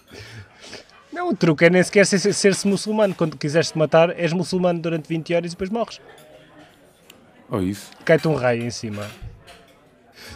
Não, 1.11 1.29
o 1.29 1.35
truque 1.35 1.65
é 1.65 1.69
nem 1.71 1.81
sequer 1.81 2.05
ser-se 2.05 2.31
ser 2.31 2.55
muçulmano. 2.65 3.15
Quando 3.15 3.37
quiseres 3.37 3.71
te 3.71 3.77
matar, 3.77 4.11
és 4.11 4.31
muçulmano 4.33 4.79
durante 4.79 5.07
20 5.09 5.33
horas 5.33 5.51
e 5.51 5.55
depois 5.55 5.69
morres. 5.71 5.99
Ou 7.49 7.59
oh, 7.59 7.61
isso. 7.63 7.89
Cai-te 8.05 8.27
um 8.27 8.35
raio 8.35 8.63
em 8.63 8.69
cima. 8.69 9.09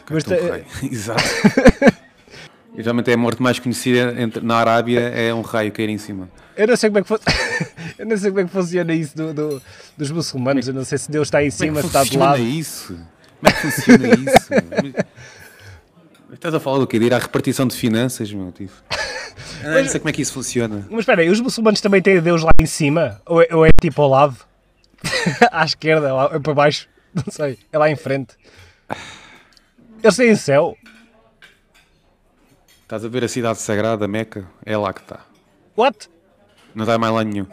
Mas 0.10 0.24
te... 0.24 0.34
Exato. 0.86 1.24
Geralmente 2.78 3.10
é 3.10 3.13
a 3.13 3.18
morte 3.18 3.41
mais 3.41 3.58
conhecida 3.58 4.13
entre, 4.22 4.44
na 4.44 4.58
Arábia 4.58 5.00
é 5.00 5.34
um 5.34 5.41
raio 5.41 5.72
cair 5.72 5.88
em 5.88 5.98
cima. 5.98 6.30
Eu 6.58 6.68
não 6.68 6.76
sei 6.76 6.89
como 6.89 7.00
é 7.00 7.04
que, 7.04 7.13
eu 8.00 8.06
não 8.06 8.18
sei 8.18 8.32
como 8.32 8.41
é 8.41 8.44
que 8.44 8.52
funciona 8.52 8.94
isso 8.94 9.15
do, 9.15 9.34
do, 9.34 9.62
dos 9.98 10.12
muçulmanos. 10.12 10.68
Eu 10.68 10.74
não 10.74 10.84
sei 10.84 10.98
se 10.98 11.10
Deus 11.10 11.28
está 11.28 11.44
em 11.44 11.50
cima, 11.50 11.80
se 11.82 11.88
está 11.88 12.04
de 12.04 12.18
lado. 12.18 12.38
Como 12.38 12.44
é 12.44 12.44
que 12.44 12.52
funciona 12.52 12.60
isso? 12.60 13.00
Como 13.39 13.48
é 13.48 13.52
que 13.52 13.62
funciona 13.62 14.08
isso? 14.89 15.06
Estás 16.34 16.54
a 16.54 16.60
falar 16.60 16.80
do 16.80 16.88
quê? 16.88 17.00
De 17.00 17.06
ir 17.06 17.13
à 17.13 17.18
repartição 17.18 17.65
de 17.65 17.76
finanças, 17.76 18.32
meu 18.34 18.52
tipo. 18.52 18.74
Eu 19.63 19.84
não 19.84 19.89
sei 19.89 20.00
como 20.00 20.10
é 20.10 20.13
que 20.13 20.22
isso 20.22 20.34
funciona. 20.34 20.86
Mas 20.89 21.00
espera 21.00 21.22
aí, 21.22 21.30
os 21.30 21.39
muçulmanos 21.39 21.80
também 21.80 22.02
têm 22.02 22.20
Deus 22.22 22.44
lá 22.44 22.52
em 22.60 22.65
cima? 22.65 23.22
Ou 23.26 23.41
é, 23.41 23.48
ou 23.52 23.65
é 23.65 23.70
tipo 23.82 24.02
ao 24.02 24.10
lado? 24.10 24.38
à 25.52 25.63
esquerda, 25.63 26.13
lá, 26.13 26.39
para 26.39 26.54
baixo? 26.54 26.88
Não 27.13 27.24
sei. 27.30 27.58
É 27.72 27.78
lá 27.78 27.89
em 27.89 27.96
frente. 27.96 28.36
Eles 30.06 30.18
têm 30.18 30.36
céu? 30.36 30.78
Estás 32.84 33.04
a 33.04 33.08
ver 33.08 33.24
a 33.24 33.28
cidade 33.28 33.58
sagrada, 33.58 34.08
Meca? 34.08 34.48
É 34.63 34.78
lá 34.78 34.94
que 34.94 35.02
está. 35.02 35.22
What? 35.76 36.08
Não 36.76 36.84
está 36.84 36.96
mais 37.00 37.12
lá 37.12 37.24
nenhum. 37.24 37.48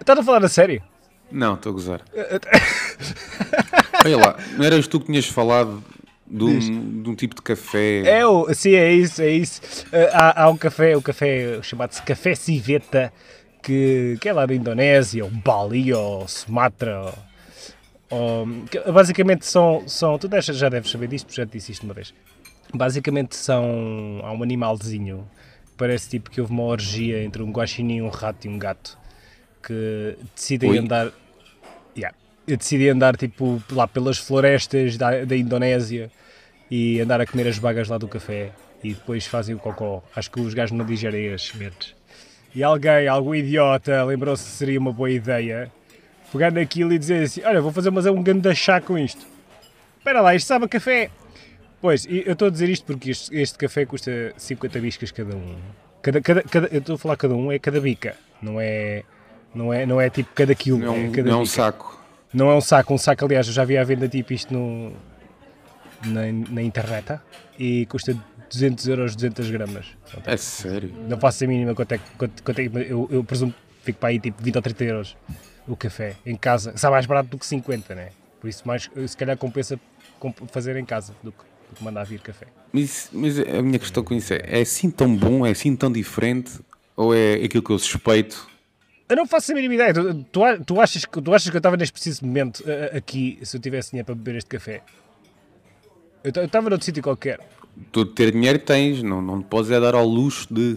Estás 0.00 0.18
a 0.18 0.22
falar 0.22 0.42
a 0.42 0.48
sério? 0.48 0.82
Não, 1.30 1.56
estou 1.56 1.72
a 1.72 1.72
gozar. 1.74 2.00
Olha 4.02 4.16
lá, 4.16 4.36
não 4.56 4.64
eras 4.64 4.86
tu 4.86 4.98
que 4.98 5.06
tinhas 5.08 5.26
falado 5.26 5.84
de 6.26 6.42
um, 6.42 7.02
de 7.02 7.10
um 7.10 7.14
tipo 7.14 7.34
de 7.34 7.42
café? 7.42 8.00
É, 8.06 8.26
o, 8.26 8.54
sim, 8.54 8.74
é 8.74 8.90
isso, 8.90 9.20
é 9.20 9.28
isso. 9.30 9.60
Uh, 9.88 10.08
há, 10.14 10.44
há 10.44 10.48
um 10.48 10.56
café, 10.56 10.96
o 10.96 11.00
um 11.00 11.02
café 11.02 11.60
chamado-se 11.60 12.00
Café 12.00 12.34
Civeta, 12.34 13.12
que, 13.62 14.16
que 14.22 14.26
é 14.26 14.32
lá 14.32 14.46
da 14.46 14.54
Indonésia, 14.54 15.22
ou 15.22 15.30
Bali, 15.30 15.92
ou 15.92 16.26
Sumatra, 16.26 17.02
ou, 17.02 17.14
basicamente 18.92 19.46
são, 19.46 19.84
são, 19.86 20.18
tu 20.18 20.28
já 20.52 20.68
deves 20.68 20.90
saber 20.90 21.06
disto, 21.06 21.26
porque 21.26 21.40
já 21.40 21.46
te 21.46 21.52
disse 21.52 21.72
isto 21.72 21.84
uma 21.84 21.94
vez. 21.94 22.12
Basicamente 22.74 23.36
são, 23.36 24.20
há 24.22 24.32
um 24.32 24.42
animalzinho, 24.42 25.28
parece 25.76 26.08
tipo 26.08 26.30
que 26.30 26.40
houve 26.40 26.52
uma 26.52 26.64
orgia 26.64 27.22
entre 27.22 27.42
um 27.42 27.50
guaxinim, 27.50 28.02
um 28.02 28.08
rato 28.08 28.46
e 28.46 28.50
um 28.50 28.58
gato, 28.58 28.98
que 29.62 30.16
decidem 30.34 30.70
Oi. 30.70 30.78
andar, 30.78 31.12
yeah, 31.96 32.16
decidem 32.46 32.90
andar 32.90 33.16
tipo 33.16 33.62
lá 33.70 33.86
pelas 33.86 34.18
florestas 34.18 34.96
da, 34.96 35.24
da 35.24 35.36
Indonésia 35.36 36.10
e 36.70 37.00
andar 37.00 37.20
a 37.20 37.26
comer 37.26 37.48
as 37.48 37.58
bagas 37.58 37.88
lá 37.88 37.98
do 37.98 38.08
café 38.08 38.52
e 38.82 38.94
depois 38.94 39.26
fazem 39.26 39.54
o 39.54 39.58
cocó. 39.58 40.02
Acho 40.14 40.30
que 40.30 40.40
os 40.40 40.54
gajos 40.54 40.76
não 40.76 40.84
digerem 40.84 41.32
as 41.32 41.42
sementes. 41.42 41.94
E 42.54 42.62
alguém, 42.62 43.06
algum 43.06 43.34
idiota, 43.34 44.02
lembrou-se 44.04 44.44
que 44.44 44.50
seria 44.50 44.78
uma 44.80 44.92
boa 44.92 45.10
ideia 45.10 45.70
pegar 46.32 46.52
naquilo 46.52 46.92
e 46.92 46.98
dizer 46.98 47.24
assim: 47.24 47.42
Olha, 47.44 47.60
vou 47.60 47.72
fazer 47.72 47.90
mas 47.90 48.06
é 48.06 48.10
um 48.10 48.22
grande 48.22 48.54
chá 48.54 48.80
com 48.80 48.98
isto. 48.98 49.26
Espera 49.98 50.20
lá, 50.20 50.34
isto 50.34 50.46
sabe 50.46 50.64
a 50.64 50.68
café. 50.68 51.10
Pois, 51.80 52.06
eu 52.06 52.32
estou 52.32 52.48
a 52.48 52.50
dizer 52.50 52.68
isto 52.68 52.84
porque 52.84 53.10
este, 53.10 53.34
este, 53.34 53.56
café 53.56 53.86
custa 53.86 54.34
50 54.36 54.80
biscas 54.80 55.10
cada 55.10 55.34
um. 55.34 55.56
Cada, 56.02 56.20
cada, 56.20 56.42
cada, 56.42 56.68
eu 56.68 56.78
estou 56.78 56.94
a 56.94 56.98
falar 56.98 57.16
cada 57.16 57.34
um, 57.34 57.50
é 57.50 57.58
cada 57.58 57.80
bica. 57.80 58.16
Não 58.40 58.60
é, 58.60 59.02
não 59.54 59.72
é, 59.72 59.86
não 59.86 60.00
é 60.00 60.10
tipo 60.10 60.30
cada 60.34 60.54
quilo. 60.54 60.78
Não, 60.78 60.94
é, 60.94 61.08
cada 61.10 61.30
não 61.30 61.38
é 61.38 61.42
um 61.42 61.46
saco. 61.46 62.00
Não 62.32 62.50
é 62.50 62.54
um 62.54 62.60
saco. 62.60 62.94
Um 62.94 62.98
saco, 62.98 63.24
aliás, 63.24 63.46
eu 63.46 63.52
já 63.52 63.64
vi 63.64 63.78
à 63.78 63.84
venda 63.84 64.08
tipo 64.08 64.32
isto 64.32 64.52
no, 64.52 64.92
na, 66.04 66.22
na 66.50 66.62
internet 66.62 67.18
e 67.58 67.86
custa 67.86 68.16
200 68.50 68.88
euros 68.88 69.16
200 69.16 69.50
gramas. 69.50 69.86
É 70.26 70.36
sério? 70.36 70.92
Não 71.08 71.18
faço 71.18 71.44
a 71.44 71.46
mínima 71.46 71.74
quanto 71.74 71.92
é 71.92 71.98
que. 71.98 72.04
Quanto, 72.16 72.42
quanto 72.42 72.58
é, 72.58 72.64
eu, 72.64 73.08
eu 73.10 73.24
presumo 73.24 73.52
que 73.52 73.84
fico 73.84 73.98
para 73.98 74.10
aí 74.10 74.20
tipo 74.20 74.42
20 74.42 74.56
ou 74.56 74.62
30 74.62 74.84
euros 74.84 75.16
o 75.66 75.76
café 75.76 76.16
em 76.24 76.36
casa. 76.36 76.72
Está 76.74 76.90
mais 76.90 77.06
barato 77.06 77.28
do 77.30 77.38
que 77.38 77.46
50, 77.46 77.94
né? 77.94 78.10
Por 78.40 78.48
isso, 78.48 78.66
mais, 78.66 78.90
se 79.06 79.16
calhar 79.16 79.36
compensa 79.36 79.78
fazer 80.50 80.76
em 80.76 80.84
casa 80.84 81.14
do 81.22 81.32
que, 81.32 81.44
do 81.70 81.76
que 81.76 81.84
mandar 81.84 82.04
vir 82.04 82.20
café. 82.20 82.46
Mas, 82.72 83.10
mas 83.12 83.38
a 83.38 83.62
minha 83.62 83.78
questão 83.78 84.02
com 84.02 84.14
isso 84.14 84.32
é: 84.32 84.40
é 84.44 84.60
assim 84.60 84.90
tão 84.90 85.14
bom, 85.14 85.44
é 85.44 85.50
assim 85.50 85.74
tão 85.76 85.90
diferente? 85.90 86.60
Ou 86.96 87.14
é 87.14 87.34
aquilo 87.34 87.62
que 87.62 87.70
eu 87.70 87.78
suspeito? 87.78 88.48
Eu 89.08 89.16
não 89.16 89.26
faço 89.26 89.50
a 89.52 89.54
mínima 89.54 89.74
ideia. 89.74 89.92
Tu, 89.92 90.24
tu, 90.30 90.40
tu, 90.66 90.80
achas, 90.80 91.02
tu 91.02 91.34
achas 91.34 91.50
que 91.50 91.56
eu 91.56 91.58
estava 91.58 91.76
neste 91.76 91.92
preciso 91.92 92.24
momento 92.24 92.62
aqui 92.96 93.38
se 93.42 93.56
eu 93.56 93.60
tivesse 93.60 93.90
dinheiro 93.90 94.06
para 94.06 94.14
beber 94.14 94.36
este 94.36 94.48
café? 94.48 94.82
Eu 96.22 96.44
estava 96.44 96.68
noutro 96.68 96.84
sítio 96.84 97.02
qualquer. 97.02 97.40
Tu 97.90 98.04
ter 98.06 98.32
dinheiro 98.32 98.58
tens, 98.58 99.02
não, 99.02 99.22
não 99.22 99.42
podes 99.42 99.70
é 99.70 99.80
dar 99.80 99.94
ao 99.94 100.06
luxo 100.06 100.52
de. 100.52 100.76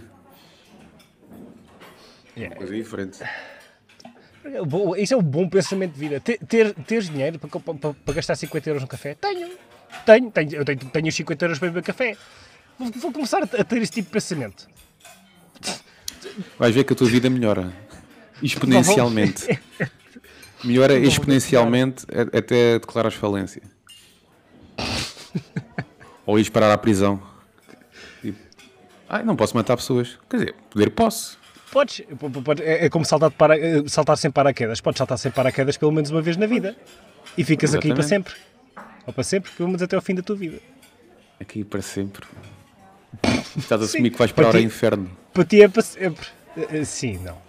Yeah. 2.35 2.55
Coisa 2.55 2.73
diferente. 2.73 3.19
Isso 4.97 5.13
é 5.13 5.17
um 5.17 5.21
bom 5.21 5.47
pensamento 5.47 5.93
de 5.93 5.99
vida. 5.99 6.19
Ter, 6.19 6.73
ter, 6.73 7.01
dinheiro 7.03 7.39
para, 7.39 7.59
para, 7.59 7.93
para, 7.93 8.13
gastar 8.13 8.35
50 8.35 8.69
euros 8.69 8.81
no 8.81 8.87
café? 8.87 9.15
Tenho. 9.15 9.49
Tenho. 10.05 10.31
tenho 10.31 10.55
eu 10.55 10.65
tenho, 10.65 10.79
tenho 10.79 11.11
50 11.11 11.45
euros 11.45 11.59
para 11.59 11.69
beber 11.69 11.83
café. 11.83 12.17
Vou, 12.77 12.91
vou 12.91 13.11
começar 13.11 13.43
a 13.43 13.47
ter 13.47 13.81
esse 13.81 13.91
tipo 13.91 14.07
de 14.07 14.13
pensamento. 14.13 14.67
Vais 16.57 16.73
ver 16.73 16.83
que 16.83 16.93
a 16.93 16.95
tua 16.95 17.07
vida 17.07 17.29
melhora. 17.29 17.73
Exponencialmente. 18.41 19.59
melhora 20.63 20.93
exponencialmente 20.99 22.05
até 22.33 22.79
declarar 22.79 23.11
falência. 23.11 23.61
Ou 26.25 26.39
ir 26.39 26.49
parar 26.49 26.71
à 26.71 26.77
prisão. 26.77 27.21
Tipo, 28.21 28.39
ai, 29.07 29.23
não 29.23 29.35
posso 29.35 29.55
matar 29.55 29.77
pessoas. 29.77 30.17
Quer 30.29 30.37
dizer, 30.37 30.55
poder 30.69 30.89
posso. 30.89 31.37
Podes. 31.73 32.03
É, 32.61 32.85
é 32.85 32.89
como 32.89 33.03
saltar, 33.03 33.31
para, 33.31 33.57
eh, 33.57 33.83
saltar 33.87 34.15
sem 34.15 34.29
paraquedas. 34.29 34.79
Podes 34.79 34.99
saltar 34.99 35.17
sem 35.17 35.31
paraquedas 35.31 35.75
pelo 35.75 35.91
menos 35.91 36.11
uma 36.11 36.21
vez 36.21 36.37
na 36.37 36.45
vida. 36.45 36.75
E 37.35 37.43
ficas 37.43 37.71
Exatamente. 37.71 37.91
aqui 37.91 37.99
para 37.99 38.07
sempre. 38.07 38.35
Ou 39.07 39.13
para 39.13 39.23
sempre, 39.23 39.51
pelo 39.51 39.69
menos 39.69 39.81
até 39.81 39.95
ao 39.95 40.01
fim 40.01 40.13
da 40.13 40.21
tua 40.21 40.35
vida. 40.35 40.59
Aqui 41.41 41.63
para 41.63 41.81
sempre. 41.81 42.27
Estás 43.57 43.81
a 43.81 43.85
assumir 43.85 44.11
que 44.11 44.17
vais 44.19 44.31
para, 44.31 44.49
para 44.49 44.59
o 44.59 44.61
inferno. 44.61 45.09
Para 45.33 45.45
ti 45.45 45.63
é 45.63 45.67
para 45.67 45.81
sempre. 45.81 46.27
Eh, 46.55 46.67
eh, 46.79 46.85
sim, 46.85 47.17
não. 47.17 47.41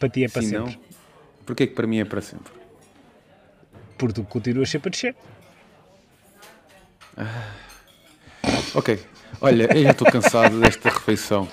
Para 0.00 0.08
ti 0.08 0.24
é 0.24 0.28
para 0.28 0.42
Sim, 0.42 0.48
sempre. 0.48 0.72
Não. 0.72 0.80
Porquê 1.46 1.66
que 1.68 1.74
para 1.74 1.86
mim 1.86 2.00
é 2.00 2.04
para 2.04 2.20
sempre? 2.20 2.52
Porque 3.96 4.14
tu 4.14 4.24
continuas 4.24 4.68
sempre 4.68 4.88
a 4.88 4.90
descer. 4.90 5.14
Ah. 7.16 7.54
Ok. 8.74 8.98
Olha, 9.40 9.68
eu 9.76 9.82
já 9.82 9.90
estou 9.90 10.10
cansado 10.10 10.60
desta 10.60 10.88
refeição. 10.88 11.48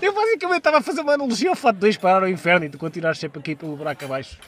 Eu 0.00 0.14
basicamente 0.14 0.58
estava 0.58 0.78
a 0.78 0.82
fazer 0.82 1.00
uma 1.00 1.14
analogia 1.14 1.50
ao 1.50 1.56
fato 1.56 1.74
de 1.74 1.80
dois 1.80 1.96
parar 1.96 2.22
ao 2.22 2.28
inferno 2.28 2.66
e 2.66 2.68
tu 2.68 2.78
continuares 2.78 3.18
sempre 3.18 3.40
aqui 3.40 3.54
pelo 3.54 3.76
buraco 3.76 4.04
abaixo. 4.04 4.38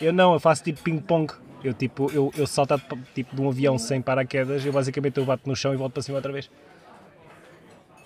Eu 0.00 0.12
não, 0.12 0.32
eu 0.32 0.40
faço 0.40 0.62
tipo 0.62 0.82
ping-pong. 0.82 1.32
Eu 1.62 1.72
tipo, 1.72 2.10
eu, 2.12 2.32
eu 2.36 2.46
salto 2.46 2.80
tipo 3.14 3.36
de 3.36 3.40
um 3.40 3.48
avião 3.48 3.78
sem 3.78 4.02
paraquedas, 4.02 4.64
eu 4.66 4.72
basicamente 4.72 5.18
eu 5.18 5.24
bato 5.24 5.48
no 5.48 5.54
chão 5.54 5.72
e 5.72 5.76
volto 5.76 5.92
para 5.92 6.02
cima 6.02 6.16
outra 6.16 6.32
vez. 6.32 6.50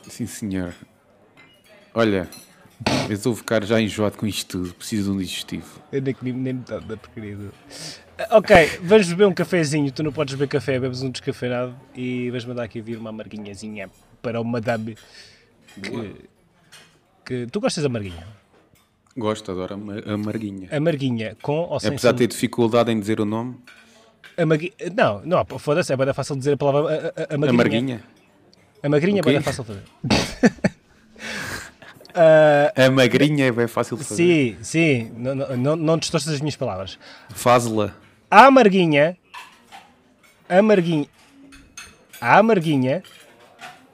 Sim, 0.09 0.27
senhor. 0.27 0.75
Olha, 1.95 2.29
eu 3.09 3.15
estou 3.15 3.33
a 3.33 3.37
ficar 3.37 3.65
já 3.65 3.81
enjoado 3.81 4.19
com 4.19 4.27
isto 4.27 4.59
tudo. 4.59 4.75
Preciso 4.75 5.11
de 5.11 5.17
um 5.17 5.21
digestivo. 5.21 5.81
Eu 5.91 6.03
nem 6.03 6.13
comi 6.13 6.33
nem 6.33 6.53
metade 6.53 6.85
da 6.85 6.97
porcaria. 6.97 7.39
Ok, 8.31 8.81
vamos 8.83 9.09
beber 9.09 9.27
um 9.27 9.35
cafezinho. 9.35 9.93
Tu 9.93 10.03
não 10.03 10.11
podes 10.11 10.35
beber 10.35 10.49
café, 10.49 10.81
bebes 10.81 11.03
um 11.03 11.11
descafeinado 11.11 11.75
e 11.95 12.31
vais 12.31 12.45
mandar 12.45 12.63
aqui 12.63 12.81
vir 12.81 12.97
uma 12.97 13.11
amarguinhazinha 13.11 13.91
para 14.23 14.41
o 14.41 14.45
madame. 14.45 14.97
Que, 15.83 16.15
que, 17.25 17.47
tu 17.47 17.61
gostas 17.61 17.83
da 17.83 17.89
amarguinha? 17.89 18.27
Gosto, 19.15 19.53
adoro 19.53 19.75
a 19.75 20.13
amarguinha. 20.15 20.69
Amarguinha, 20.73 21.37
com 21.43 21.61
ou 21.69 21.79
sem 21.79 21.91
Apesar 21.91 22.13
de 22.13 22.19
ter 22.19 22.27
dificuldade 22.29 22.91
em 22.91 22.99
dizer 22.99 23.21
o 23.21 23.27
nome. 23.27 23.57
Amarguinha, 24.37 24.73
não, 24.95 25.23
não, 25.25 25.59
foda-se, 25.59 25.93
é 25.93 25.97
bem 25.97 26.13
fácil 26.15 26.37
dizer 26.37 26.55
a 26.55 26.57
palavra 26.57 27.13
amarguinha. 27.31 27.51
Amarguinha? 27.51 28.05
Amarguinha 28.83 29.21
okay. 29.21 29.33
é 29.33 29.37
bem 29.37 29.43
fácil 29.43 29.65
de 29.65 29.69
fazer. 29.69 29.83
Uh, 32.11 32.73
a 32.81 32.91
magrinha 32.91 33.47
é 33.47 33.53
bem 33.53 33.67
fácil 33.67 33.97
de 33.99 34.05
fazer. 34.05 34.23
Sim, 34.23 34.57
sim, 34.63 35.13
não, 35.17 35.35
não, 35.35 35.77
não 35.77 35.99
distorças 35.99 36.33
as 36.33 36.41
minhas 36.41 36.57
palavras. 36.57 36.99
Faz-la. 37.31 38.06
A 38.29 38.47
amarguinha, 38.47 39.17
a 40.49 40.59
amarguinha, 40.59 41.07
a 42.21 42.39
amarguinha 42.39 43.03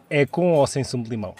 é 0.08 0.24
com 0.24 0.54
ou 0.54 0.66
sem 0.66 0.82
sumo 0.82 1.04
de 1.04 1.10
limão? 1.10 1.34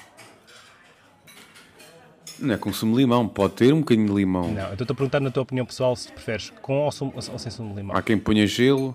Não 2.39 2.55
é 2.55 2.59
com 2.59 2.71
sumo 2.71 2.95
de 2.95 3.03
limão, 3.03 3.27
pode 3.27 3.55
ter 3.55 3.73
um 3.73 3.79
bocadinho 3.79 4.09
de 4.09 4.13
limão. 4.13 4.53
Não, 4.53 4.67
eu 4.67 4.73
estou-te 4.73 4.93
a 4.93 4.95
perguntar 4.95 5.21
na 5.21 5.31
tua 5.31 5.43
opinião 5.43 5.65
pessoal 5.65 5.97
se 5.97 6.13
preferes 6.13 6.51
com 6.61 6.81
ou, 6.81 6.93
sumo, 6.93 7.15
ou 7.15 7.39
sem 7.39 7.51
sumo 7.51 7.71
de 7.71 7.77
limão. 7.77 7.97
Há 7.97 8.03
quem 8.03 8.19
ponha 8.19 8.47
gelo. 8.47 8.95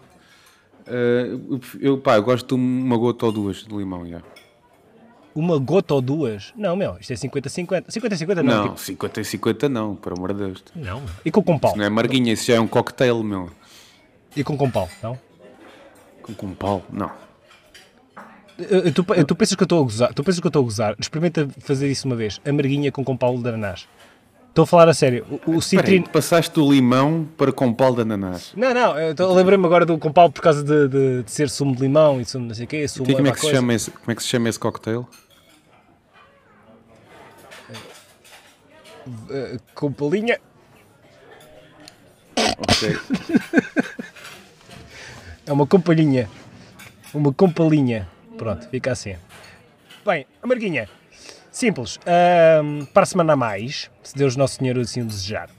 Uh, 0.88 1.60
eu, 1.80 1.98
pá, 1.98 2.18
eu 2.18 2.24
gosto 2.24 2.48
de 2.48 2.54
uma 2.54 2.98
gota 2.98 3.26
ou 3.26 3.32
duas 3.32 3.58
de 3.64 3.76
limão, 3.76 4.08
já. 4.08 4.22
Uma 5.34 5.58
gota 5.58 5.96
ou 5.96 6.02
duas? 6.02 6.54
Não, 6.56 6.76
meu, 6.76 6.98
isto 7.00 7.14
é 7.14 7.16
50-50. 7.16 7.88
50-50 7.88 8.36
não. 8.36 8.44
Não, 8.44 8.76
tipo... 8.76 9.08
50-50 9.08 9.68
não, 9.68 9.96
por 9.96 10.14
amor 10.14 10.34
de 10.34 10.46
Deus. 10.46 10.64
Não. 10.76 11.02
E 11.26 11.32
com 11.32 11.42
compal? 11.42 11.72
Isso 11.72 11.80
não 11.80 11.86
é 11.86 11.90
marguinha, 11.90 12.34
isso 12.34 12.46
já 12.46 12.56
é 12.56 12.60
um 12.60 12.68
cocktail, 12.68 13.24
meu. 13.24 13.50
E 14.36 14.44
com 14.44 14.58
compal, 14.58 14.90
não? 15.02 15.18
Com 16.22 16.34
compal? 16.34 16.84
Não. 16.92 17.12
Tu, 18.58 19.04
tu, 19.26 19.36
pensas 19.36 19.56
que 19.56 19.62
eu 19.62 19.66
estou 19.66 19.82
a 19.82 19.84
gozar? 19.84 20.14
Tu 20.14 20.24
pensas 20.24 20.40
que 20.40 20.48
eu 20.48 20.50
estou 20.50 20.62
a 20.62 20.64
gozar? 20.64 20.96
Experimenta 21.00 21.48
fazer 21.60 21.90
isso 21.90 22.08
uma 22.08 22.16
vez. 22.16 22.42
A 22.44 22.52
marguinha 22.52 22.92
com 22.92 23.04
compal 23.04 23.38
de 23.38 23.48
ananás. 23.48 23.88
Estou 24.50 24.64
a 24.64 24.66
falar 24.66 24.90
a 24.90 24.94
sério. 24.96 25.24
O, 25.46 25.58
o 25.58 25.62
citrino... 25.62 26.10
passaste 26.10 26.60
o 26.60 26.72
limão 26.72 27.30
para 27.38 27.52
compal 27.52 27.94
de 27.94 28.02
ananás. 28.02 28.54
Não, 28.56 28.74
não. 28.74 29.36
Lembrei-me 29.36 29.64
agora 29.64 29.86
do 29.86 29.96
compal 30.00 30.32
por 30.32 30.42
causa 30.42 30.64
de, 30.64 30.88
de, 30.88 31.24
de, 31.24 31.32
ser 31.32 31.48
sumo 31.48 31.76
de 31.76 31.82
limão 31.84 32.20
e 32.20 32.26
sumo 32.26 32.48
não 32.48 32.56
sei 32.56 32.66
o 32.66 32.68
quê. 32.68 32.88
Sumo 32.88 33.12
e 33.12 33.14
como, 33.14 33.28
é 33.28 33.32
que 33.32 33.40
se 33.40 33.52
chama 33.52 33.74
esse, 33.76 33.92
como 33.92 34.12
é 34.12 34.16
que 34.16 34.24
se 34.24 34.30
chama 34.30 34.50
esse 34.50 34.58
cocktail? 34.58 35.08
Uh, 39.06 39.60
com 39.76 39.92
palinha. 39.92 40.40
Ok. 42.58 42.98
é 45.48 45.54
uma 45.54 45.66
compalinha. 45.66 46.30
Uma 47.14 47.34
compalinha. 47.34 48.08
Pronto, 48.38 48.68
fica 48.70 48.92
assim. 48.92 49.16
Bem, 50.06 50.28
a 50.44 50.48
Marguinha. 50.48 50.90
Simples. 51.50 51.98
Um, 52.64 52.86
para 52.86 53.04
a 53.04 53.06
semana 53.06 53.34
a 53.34 53.36
mais, 53.36 53.90
se 54.04 54.16
Deus 54.16 54.36
Nosso 54.36 54.58
Senhor 54.58 54.78
assim 54.78 55.02
o 55.02 55.06
desejar. 55.06 55.50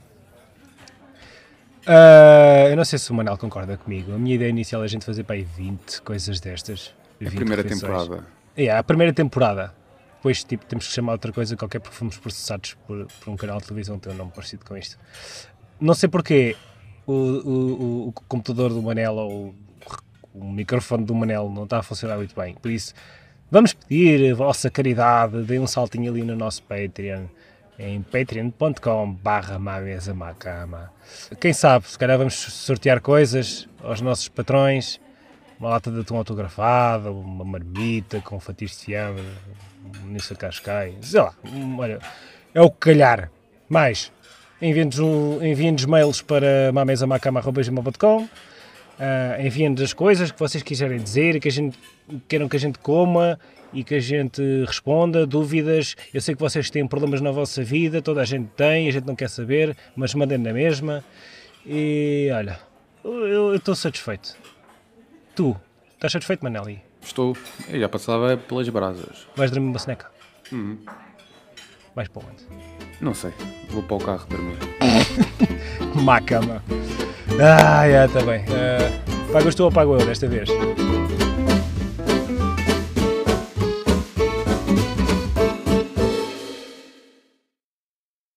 Uh, 1.86 2.68
eu 2.70 2.76
não 2.76 2.84
sei 2.84 2.98
se 2.98 3.10
o 3.10 3.14
Manel 3.14 3.38
concorda 3.38 3.76
comigo. 3.78 4.14
A 4.14 4.18
minha 4.18 4.34
ideia 4.34 4.50
inicial 4.50 4.82
é 4.82 4.84
a 4.84 4.88
gente 4.88 5.04
fazer 5.06 5.24
para 5.24 5.36
aí 5.36 5.42
20 5.42 6.02
coisas 6.02 6.38
destas. 6.38 6.94
É 7.18 7.26
a 7.26 7.30
primeira 7.30 7.62
refeições. 7.62 7.90
temporada. 7.90 8.26
É, 8.54 8.70
a 8.70 8.82
primeira 8.82 9.12
temporada. 9.12 9.74
depois 10.16 10.44
tipo, 10.44 10.66
temos 10.66 10.86
que 10.86 10.92
chamar 10.92 11.12
outra 11.12 11.32
coisa 11.32 11.56
qualquer 11.56 11.80
porque 11.80 11.96
fomos 11.96 12.18
processados 12.18 12.76
por, 12.86 13.06
por 13.06 13.30
um 13.30 13.36
canal 13.36 13.58
de 13.58 13.66
televisão 13.66 13.98
que 13.98 14.04
tem 14.04 14.12
um 14.12 14.16
nome 14.16 14.32
parecido 14.34 14.64
com 14.66 14.76
isto. 14.76 14.98
Não 15.80 15.94
sei 15.94 16.10
porquê 16.10 16.56
o, 17.06 17.12
o, 17.12 18.08
o 18.08 18.12
computador 18.28 18.70
do 18.70 18.82
Manel 18.82 19.14
ou 19.14 19.54
o, 20.40 20.52
microfone 20.52 21.04
do 21.04 21.14
Manel 21.14 21.50
não 21.50 21.64
está 21.64 21.78
a 21.78 21.82
funcionar 21.82 22.16
muito 22.16 22.34
bem, 22.34 22.54
por 22.54 22.70
isso 22.70 22.94
vamos 23.50 23.72
pedir 23.72 24.32
a 24.32 24.34
vossa 24.34 24.70
caridade, 24.70 25.42
deem 25.42 25.60
um 25.60 25.66
saltinho 25.66 26.10
ali 26.10 26.22
no 26.22 26.36
nosso 26.36 26.62
Patreon 26.62 27.26
em 27.78 28.02
patreon.com 28.02 29.12
barra. 29.12 29.60
Quem 31.40 31.52
sabe, 31.52 31.86
se 31.86 31.96
calhar 31.96 32.18
vamos 32.18 32.34
sortear 32.34 33.00
coisas 33.00 33.68
aos 33.82 34.00
nossos 34.00 34.28
patrões, 34.28 35.00
uma 35.60 35.70
lata 35.70 35.90
de 35.90 36.00
atum 36.00 36.16
autografada, 36.16 37.10
uma 37.12 37.44
marmita 37.44 38.20
com 38.20 38.40
fatias 38.40 38.72
de 38.72 38.86
fiambre, 38.86 39.24
um 40.02 40.08
Nissa 40.08 40.34
Cascai, 40.34 40.96
sei 41.00 41.20
lá, 41.20 41.32
olha, 41.78 42.00
é 42.52 42.60
o 42.60 42.70
que 42.70 42.78
calhar. 42.78 43.30
Mais, 43.68 44.10
enviem-nos 44.60 44.98
enviem 45.42 45.76
mails 45.86 46.22
para 46.22 46.72
mamesamacama.com 46.72 48.28
uh, 48.98 49.40
enviem-nos 49.40 49.80
as 49.80 49.92
coisas 49.92 50.30
que 50.30 50.38
vocês 50.38 50.62
quiserem 50.62 50.98
dizer 50.98 51.36
e 51.36 51.40
que 51.40 51.48
a 51.48 51.52
gente, 51.52 51.78
queiram 52.26 52.48
que 52.48 52.56
a 52.56 52.60
gente 52.60 52.78
coma 52.78 53.38
e 53.72 53.84
que 53.84 53.94
a 53.94 54.00
gente 54.00 54.42
responda, 54.64 55.26
dúvidas. 55.26 55.96
Eu 56.12 56.20
sei 56.20 56.34
que 56.34 56.40
vocês 56.40 56.70
têm 56.70 56.86
problemas 56.86 57.20
na 57.20 57.30
vossa 57.30 57.62
vida, 57.62 58.02
toda 58.02 58.20
a 58.20 58.24
gente 58.24 58.48
tem, 58.56 58.88
a 58.88 58.92
gente 58.92 59.06
não 59.06 59.14
quer 59.14 59.28
saber, 59.28 59.76
mas 59.94 60.14
mandem 60.14 60.38
na 60.38 60.52
mesma. 60.52 61.04
E 61.66 62.28
olha, 62.32 62.58
eu 63.04 63.54
estou 63.54 63.74
satisfeito. 63.74 64.36
Tu, 65.34 65.56
estás 65.94 66.12
satisfeito, 66.12 66.42
Maneli? 66.42 66.82
Estou. 67.02 67.36
Eu 67.68 67.80
já 67.80 67.88
passava 67.88 68.36
pelas 68.36 68.68
brasas. 68.68 69.26
Vais 69.36 69.50
dormir 69.50 69.68
uma 69.68 69.78
seneca? 69.78 70.10
Uhum. 70.50 70.78
Vais 71.94 72.08
para 72.08 72.22
onde? 72.22 72.44
Não 73.00 73.14
sei. 73.14 73.32
Vou 73.70 73.82
para 73.82 73.96
o 73.96 73.98
carro 73.98 74.26
dormir. 74.28 74.58
Má 76.02 76.20
cama. 76.20 76.62
Ah, 77.40 77.88
já, 77.88 78.06
está 78.06 78.20
bem. 78.22 78.40
Uh, 78.40 79.32
pagas 79.32 79.54
tu 79.54 79.64
ou 79.64 79.70
pago 79.70 79.94
eu 79.94 80.04
desta 80.04 80.26
vez? 80.26 80.48